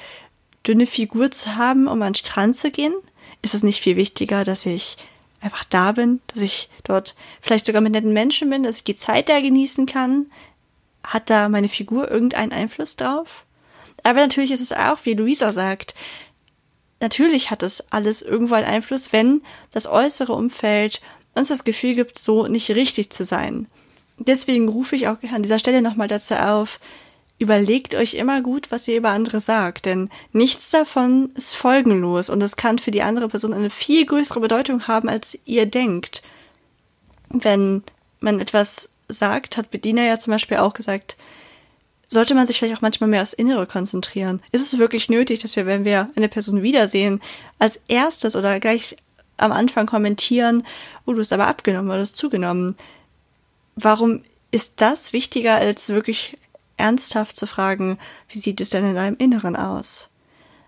dünne 0.65 0.87
Figur 0.87 1.31
zu 1.31 1.57
haben, 1.57 1.87
um 1.87 2.01
an 2.01 2.13
den 2.13 2.15
Strand 2.15 2.55
zu 2.55 2.71
gehen? 2.71 2.93
Ist 3.41 3.53
es 3.53 3.61
nicht 3.61 3.81
viel 3.81 3.97
wichtiger, 3.97 4.45
dass 4.45 4.65
ich 4.65 4.97
einfach 5.41 5.63
da 5.65 5.91
bin, 5.91 6.21
dass 6.27 6.41
ich 6.41 6.69
dort 6.83 7.15
vielleicht 7.41 7.65
sogar 7.65 7.81
mit 7.81 7.93
netten 7.93 8.13
Menschen 8.13 8.49
bin, 8.49 8.63
dass 8.63 8.77
ich 8.77 8.83
die 8.83 8.95
Zeit 8.95 9.29
da 9.29 9.41
genießen 9.41 9.85
kann? 9.85 10.27
Hat 11.03 11.29
da 11.29 11.49
meine 11.49 11.69
Figur 11.69 12.09
irgendeinen 12.09 12.51
Einfluss 12.51 12.95
drauf? 12.95 13.45
Aber 14.03 14.19
natürlich 14.19 14.51
ist 14.51 14.61
es 14.61 14.71
auch, 14.71 14.99
wie 15.03 15.13
Luisa 15.13 15.53
sagt, 15.53 15.95
natürlich 16.99 17.51
hat 17.51 17.63
es 17.63 17.91
alles 17.91 18.21
irgendwo 18.21 18.55
einen 18.55 18.67
Einfluss, 18.67 19.11
wenn 19.11 19.41
das 19.71 19.87
äußere 19.87 20.33
Umfeld 20.33 21.01
uns 21.35 21.47
das 21.47 21.63
Gefühl 21.63 21.95
gibt, 21.95 22.19
so 22.19 22.47
nicht 22.47 22.69
richtig 22.71 23.11
zu 23.11 23.25
sein. 23.25 23.67
Deswegen 24.17 24.69
rufe 24.69 24.95
ich 24.95 25.07
auch 25.07 25.17
an 25.33 25.43
dieser 25.43 25.59
Stelle 25.59 25.81
nochmal 25.81 26.07
dazu 26.07 26.35
auf, 26.35 26.79
überlegt 27.41 27.95
euch 27.95 28.13
immer 28.13 28.39
gut, 28.41 28.69
was 28.69 28.87
ihr 28.87 28.97
über 28.97 29.09
andere 29.09 29.41
sagt, 29.41 29.87
denn 29.87 30.11
nichts 30.31 30.69
davon 30.69 31.31
ist 31.33 31.55
folgenlos 31.55 32.29
und 32.29 32.41
es 32.43 32.55
kann 32.55 32.77
für 32.77 32.91
die 32.91 33.01
andere 33.01 33.29
Person 33.29 33.51
eine 33.51 33.71
viel 33.71 34.05
größere 34.05 34.39
Bedeutung 34.39 34.87
haben, 34.87 35.09
als 35.09 35.39
ihr 35.45 35.65
denkt. 35.65 36.21
Wenn 37.29 37.81
man 38.19 38.39
etwas 38.39 38.91
sagt, 39.07 39.57
hat 39.57 39.71
Bediener 39.71 40.05
ja 40.05 40.19
zum 40.19 40.31
Beispiel 40.31 40.57
auch 40.57 40.75
gesagt, 40.75 41.17
sollte 42.07 42.35
man 42.35 42.45
sich 42.45 42.59
vielleicht 42.59 42.77
auch 42.77 42.83
manchmal 42.83 43.09
mehr 43.09 43.23
aufs 43.23 43.33
Innere 43.33 43.65
konzentrieren. 43.65 44.43
Ist 44.51 44.71
es 44.71 44.77
wirklich 44.77 45.09
nötig, 45.09 45.41
dass 45.41 45.55
wir, 45.55 45.65
wenn 45.65 45.83
wir 45.83 46.11
eine 46.15 46.29
Person 46.29 46.61
wiedersehen, 46.61 47.21
als 47.57 47.79
erstes 47.87 48.35
oder 48.35 48.59
gleich 48.59 48.97
am 49.37 49.51
Anfang 49.51 49.87
kommentieren, 49.87 50.63
oh, 51.07 51.13
du 51.13 51.19
hast 51.19 51.33
aber 51.33 51.47
abgenommen 51.47 51.89
oder 51.89 51.97
du 51.97 52.03
hast 52.03 52.17
zugenommen? 52.17 52.75
Warum 53.75 54.21
ist 54.51 54.73
das 54.79 55.11
wichtiger 55.11 55.55
als 55.55 55.89
wirklich 55.89 56.37
ernsthaft 56.81 57.37
zu 57.37 57.47
fragen, 57.47 57.97
wie 58.29 58.39
sieht 58.39 58.59
es 58.59 58.71
denn 58.71 58.85
in 58.85 58.95
deinem 58.95 59.17
Inneren 59.17 59.55
aus? 59.55 60.09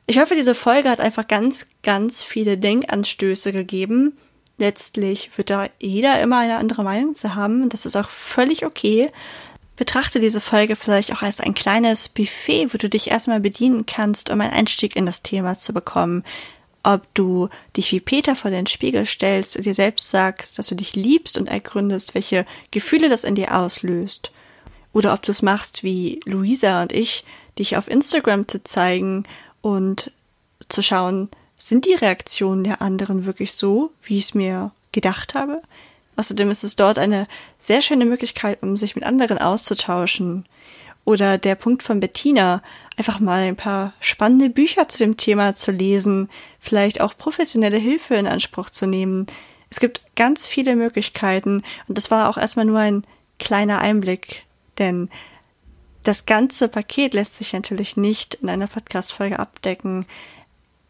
Ich 0.05 0.19
hoffe, 0.19 0.35
diese 0.35 0.55
Folge 0.55 0.89
hat 0.89 0.99
einfach 0.99 1.27
ganz, 1.27 1.65
ganz 1.81 2.23
viele 2.23 2.57
Denkanstöße 2.57 3.51
gegeben. 3.51 4.17
Letztlich 4.57 5.31
wird 5.37 5.49
da 5.49 5.67
jeder 5.79 6.21
immer 6.21 6.39
eine 6.39 6.57
andere 6.57 6.83
Meinung 6.83 7.15
zu 7.15 7.35
haben 7.35 7.69
das 7.69 7.85
ist 7.85 7.95
auch 7.95 8.09
völlig 8.09 8.65
okay. 8.65 9.11
Betrachte 9.75 10.19
diese 10.19 10.41
Folge 10.41 10.75
vielleicht 10.75 11.11
auch 11.11 11.23
als 11.23 11.39
ein 11.39 11.55
kleines 11.55 12.09
Buffet, 12.09 12.73
wo 12.73 12.77
du 12.77 12.89
dich 12.89 13.09
erstmal 13.09 13.39
bedienen 13.39 13.85
kannst, 13.87 14.29
um 14.29 14.39
einen 14.39 14.53
Einstieg 14.53 14.95
in 14.95 15.07
das 15.07 15.23
Thema 15.23 15.57
zu 15.57 15.73
bekommen. 15.73 16.23
Ob 16.83 17.01
du 17.15 17.49
dich 17.75 17.91
wie 17.91 18.01
Peter 18.01 18.35
vor 18.35 18.51
den 18.51 18.67
Spiegel 18.67 19.05
stellst 19.05 19.55
und 19.55 19.65
dir 19.65 19.73
selbst 19.73 20.09
sagst, 20.09 20.59
dass 20.59 20.67
du 20.67 20.75
dich 20.75 20.95
liebst 20.95 21.37
und 21.37 21.49
ergründest, 21.49 22.13
welche 22.13 22.45
Gefühle 22.71 23.09
das 23.09 23.23
in 23.23 23.35
dir 23.35 23.57
auslöst 23.57 24.31
oder 24.93 25.13
ob 25.13 25.23
du 25.23 25.31
es 25.31 25.41
machst 25.41 25.83
wie 25.83 26.19
Luisa 26.25 26.81
und 26.81 26.93
ich, 26.93 27.25
dich 27.59 27.75
auf 27.77 27.89
Instagram 27.89 28.47
zu 28.47 28.63
zeigen 28.63 29.25
und 29.61 30.11
zu 30.69 30.81
schauen, 30.81 31.29
sind 31.57 31.85
die 31.85 31.93
Reaktionen 31.93 32.63
der 32.63 32.81
anderen 32.81 33.25
wirklich 33.25 33.53
so, 33.53 33.91
wie 34.03 34.17
ich 34.17 34.25
es 34.25 34.33
mir 34.33 34.71
gedacht 34.91 35.33
habe? 35.33 35.61
Außerdem 36.15 36.51
ist 36.51 36.63
es 36.63 36.75
dort 36.75 36.99
eine 36.99 37.27
sehr 37.59 37.81
schöne 37.81 38.05
Möglichkeit, 38.05 38.61
um 38.61 38.77
sich 38.77 38.95
mit 38.95 39.03
anderen 39.03 39.39
auszutauschen. 39.39 40.45
Oder 41.05 41.37
der 41.37 41.55
Punkt 41.55 41.83
von 41.83 41.99
Bettina, 41.99 42.61
einfach 42.95 43.19
mal 43.19 43.43
ein 43.43 43.55
paar 43.55 43.93
spannende 43.99 44.49
Bücher 44.49 44.87
zu 44.87 44.99
dem 44.99 45.17
Thema 45.17 45.55
zu 45.55 45.71
lesen, 45.71 46.29
vielleicht 46.59 47.01
auch 47.01 47.17
professionelle 47.17 47.77
Hilfe 47.77 48.15
in 48.15 48.27
Anspruch 48.27 48.69
zu 48.69 48.85
nehmen. 48.85 49.25
Es 49.69 49.79
gibt 49.79 50.01
ganz 50.15 50.45
viele 50.45 50.75
Möglichkeiten 50.75 51.63
und 51.87 51.97
das 51.97 52.11
war 52.11 52.29
auch 52.29 52.37
erstmal 52.37 52.65
nur 52.65 52.79
ein 52.79 53.03
kleiner 53.39 53.79
Einblick 53.79 54.43
denn 54.79 55.09
das 56.03 56.25
ganze 56.25 56.67
Paket 56.67 57.13
lässt 57.13 57.37
sich 57.37 57.53
natürlich 57.53 57.97
nicht 57.97 58.35
in 58.35 58.49
einer 58.49 58.67
Podcast-Folge 58.67 59.39
abdecken. 59.39 60.05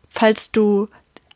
Falls 0.09 0.51
du 0.51 0.87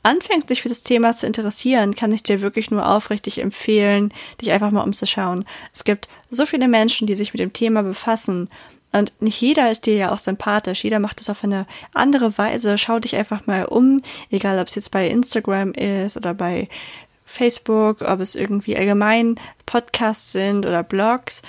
anfängst, 0.04 0.50
dich 0.50 0.62
für 0.62 0.70
das 0.70 0.82
Thema 0.82 1.16
zu 1.16 1.28
interessieren, 1.28 1.94
kann 1.94 2.12
ich 2.12 2.24
dir 2.24 2.42
wirklich 2.42 2.72
nur 2.72 2.90
aufrichtig 2.90 3.40
empfehlen, 3.40 4.14
dich 4.42 4.52
einfach 4.52 4.72
mal 4.72 4.84
umzuschauen. 4.84 5.46
Es 5.74 5.84
gibt 5.84 6.08
so 6.30 6.46
viele 6.46 6.68
Menschen, 6.68 7.08
die 7.08 7.16
sich 7.16 7.34
mit 7.34 7.40
dem 7.40 7.54
Thema 7.54 7.84
befassen. 7.84 8.50
Und 8.94 9.14
nicht 9.22 9.42
jeder 9.42 9.70
ist 9.70 9.86
dir 9.86 9.96
ja 9.96 10.12
auch 10.12 10.18
sympathisch. 10.18 10.84
Jeder 10.84 11.00
macht 11.00 11.22
es 11.22 11.30
auf 11.30 11.44
eine 11.44 11.68
andere 11.94 12.38
Weise. 12.38 12.78
Schau 12.78 13.00
dich 13.00 13.16
einfach 13.16 13.46
mal 13.48 13.66
um, 13.66 14.02
egal 14.32 14.60
ob 14.60 14.68
es 14.68 14.76
jetzt 14.76 14.92
bei 14.92 15.08
Instagram 15.08 15.74
ist 15.74 16.18
oder 16.18 16.34
bei 16.34 16.70
Facebook, 17.26 18.02
ob 18.02 18.22
es 18.22 18.36
irgendwie 18.36 18.78
allgemein 18.78 19.40
Podcasts 19.66 20.32
sind 20.32 20.66
oder 20.66 20.84
Blogs 20.84 21.44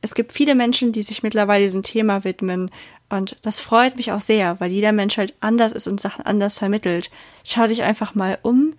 es 0.00 0.14
gibt 0.14 0.32
viele 0.32 0.54
Menschen, 0.54 0.92
die 0.92 1.02
sich 1.02 1.22
mittlerweile 1.22 1.64
diesem 1.64 1.82
Thema 1.82 2.24
widmen. 2.24 2.70
Und 3.08 3.36
das 3.42 3.60
freut 3.60 3.96
mich 3.96 4.12
auch 4.12 4.20
sehr, 4.20 4.60
weil 4.60 4.70
jeder 4.70 4.92
Mensch 4.92 5.16
halt 5.16 5.34
anders 5.40 5.72
ist 5.72 5.86
und 5.86 6.00
Sachen 6.00 6.24
anders 6.24 6.58
vermittelt. 6.58 7.10
Schau 7.44 7.66
dich 7.66 7.82
einfach 7.82 8.14
mal 8.14 8.38
um. 8.42 8.74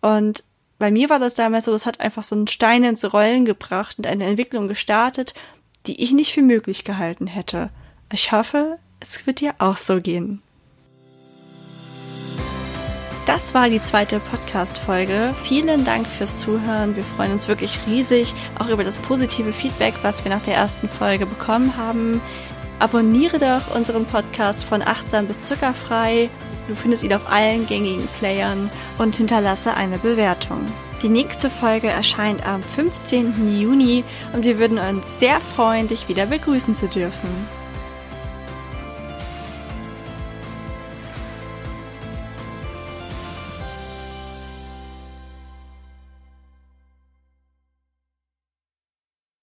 Und 0.00 0.44
bei 0.78 0.90
mir 0.90 1.10
war 1.10 1.18
das 1.18 1.34
damals 1.34 1.66
so, 1.66 1.72
das 1.72 1.86
hat 1.86 2.00
einfach 2.00 2.22
so 2.22 2.34
einen 2.34 2.48
Stein 2.48 2.84
ins 2.84 3.12
Rollen 3.12 3.44
gebracht 3.44 3.98
und 3.98 4.06
eine 4.06 4.24
Entwicklung 4.24 4.68
gestartet, 4.68 5.34
die 5.86 6.02
ich 6.02 6.12
nicht 6.12 6.32
für 6.32 6.42
möglich 6.42 6.84
gehalten 6.84 7.26
hätte. 7.26 7.70
Ich 8.12 8.32
hoffe, 8.32 8.78
es 9.00 9.26
wird 9.26 9.40
dir 9.40 9.54
auch 9.58 9.76
so 9.76 10.00
gehen. 10.00 10.42
Das 13.24 13.54
war 13.54 13.68
die 13.68 13.80
zweite 13.80 14.18
Podcast-Folge. 14.18 15.32
Vielen 15.42 15.84
Dank 15.84 16.08
fürs 16.08 16.40
Zuhören. 16.40 16.96
Wir 16.96 17.04
freuen 17.04 17.30
uns 17.30 17.46
wirklich 17.46 17.78
riesig, 17.86 18.34
auch 18.58 18.68
über 18.68 18.82
das 18.82 18.98
positive 18.98 19.52
Feedback, 19.52 19.94
was 20.02 20.24
wir 20.24 20.30
nach 20.30 20.42
der 20.42 20.56
ersten 20.56 20.88
Folge 20.88 21.24
bekommen 21.24 21.76
haben. 21.76 22.20
Abonniere 22.80 23.38
doch 23.38 23.76
unseren 23.76 24.06
Podcast 24.06 24.64
von 24.64 24.82
achtsam 24.82 25.28
bis 25.28 25.40
zuckerfrei. 25.40 26.30
Du 26.66 26.74
findest 26.74 27.04
ihn 27.04 27.14
auf 27.14 27.30
allen 27.30 27.64
gängigen 27.68 28.08
Playern 28.18 28.68
und 28.98 29.14
hinterlasse 29.14 29.74
eine 29.74 29.98
Bewertung. 29.98 30.66
Die 31.00 31.08
nächste 31.08 31.48
Folge 31.48 31.88
erscheint 31.88 32.44
am 32.44 32.60
15. 32.60 33.56
Juni 33.56 34.02
und 34.32 34.44
wir 34.44 34.58
würden 34.58 34.78
uns 34.78 35.20
sehr 35.20 35.40
freuen, 35.54 35.86
dich 35.86 36.08
wieder 36.08 36.26
begrüßen 36.26 36.74
zu 36.74 36.88
dürfen. 36.88 37.61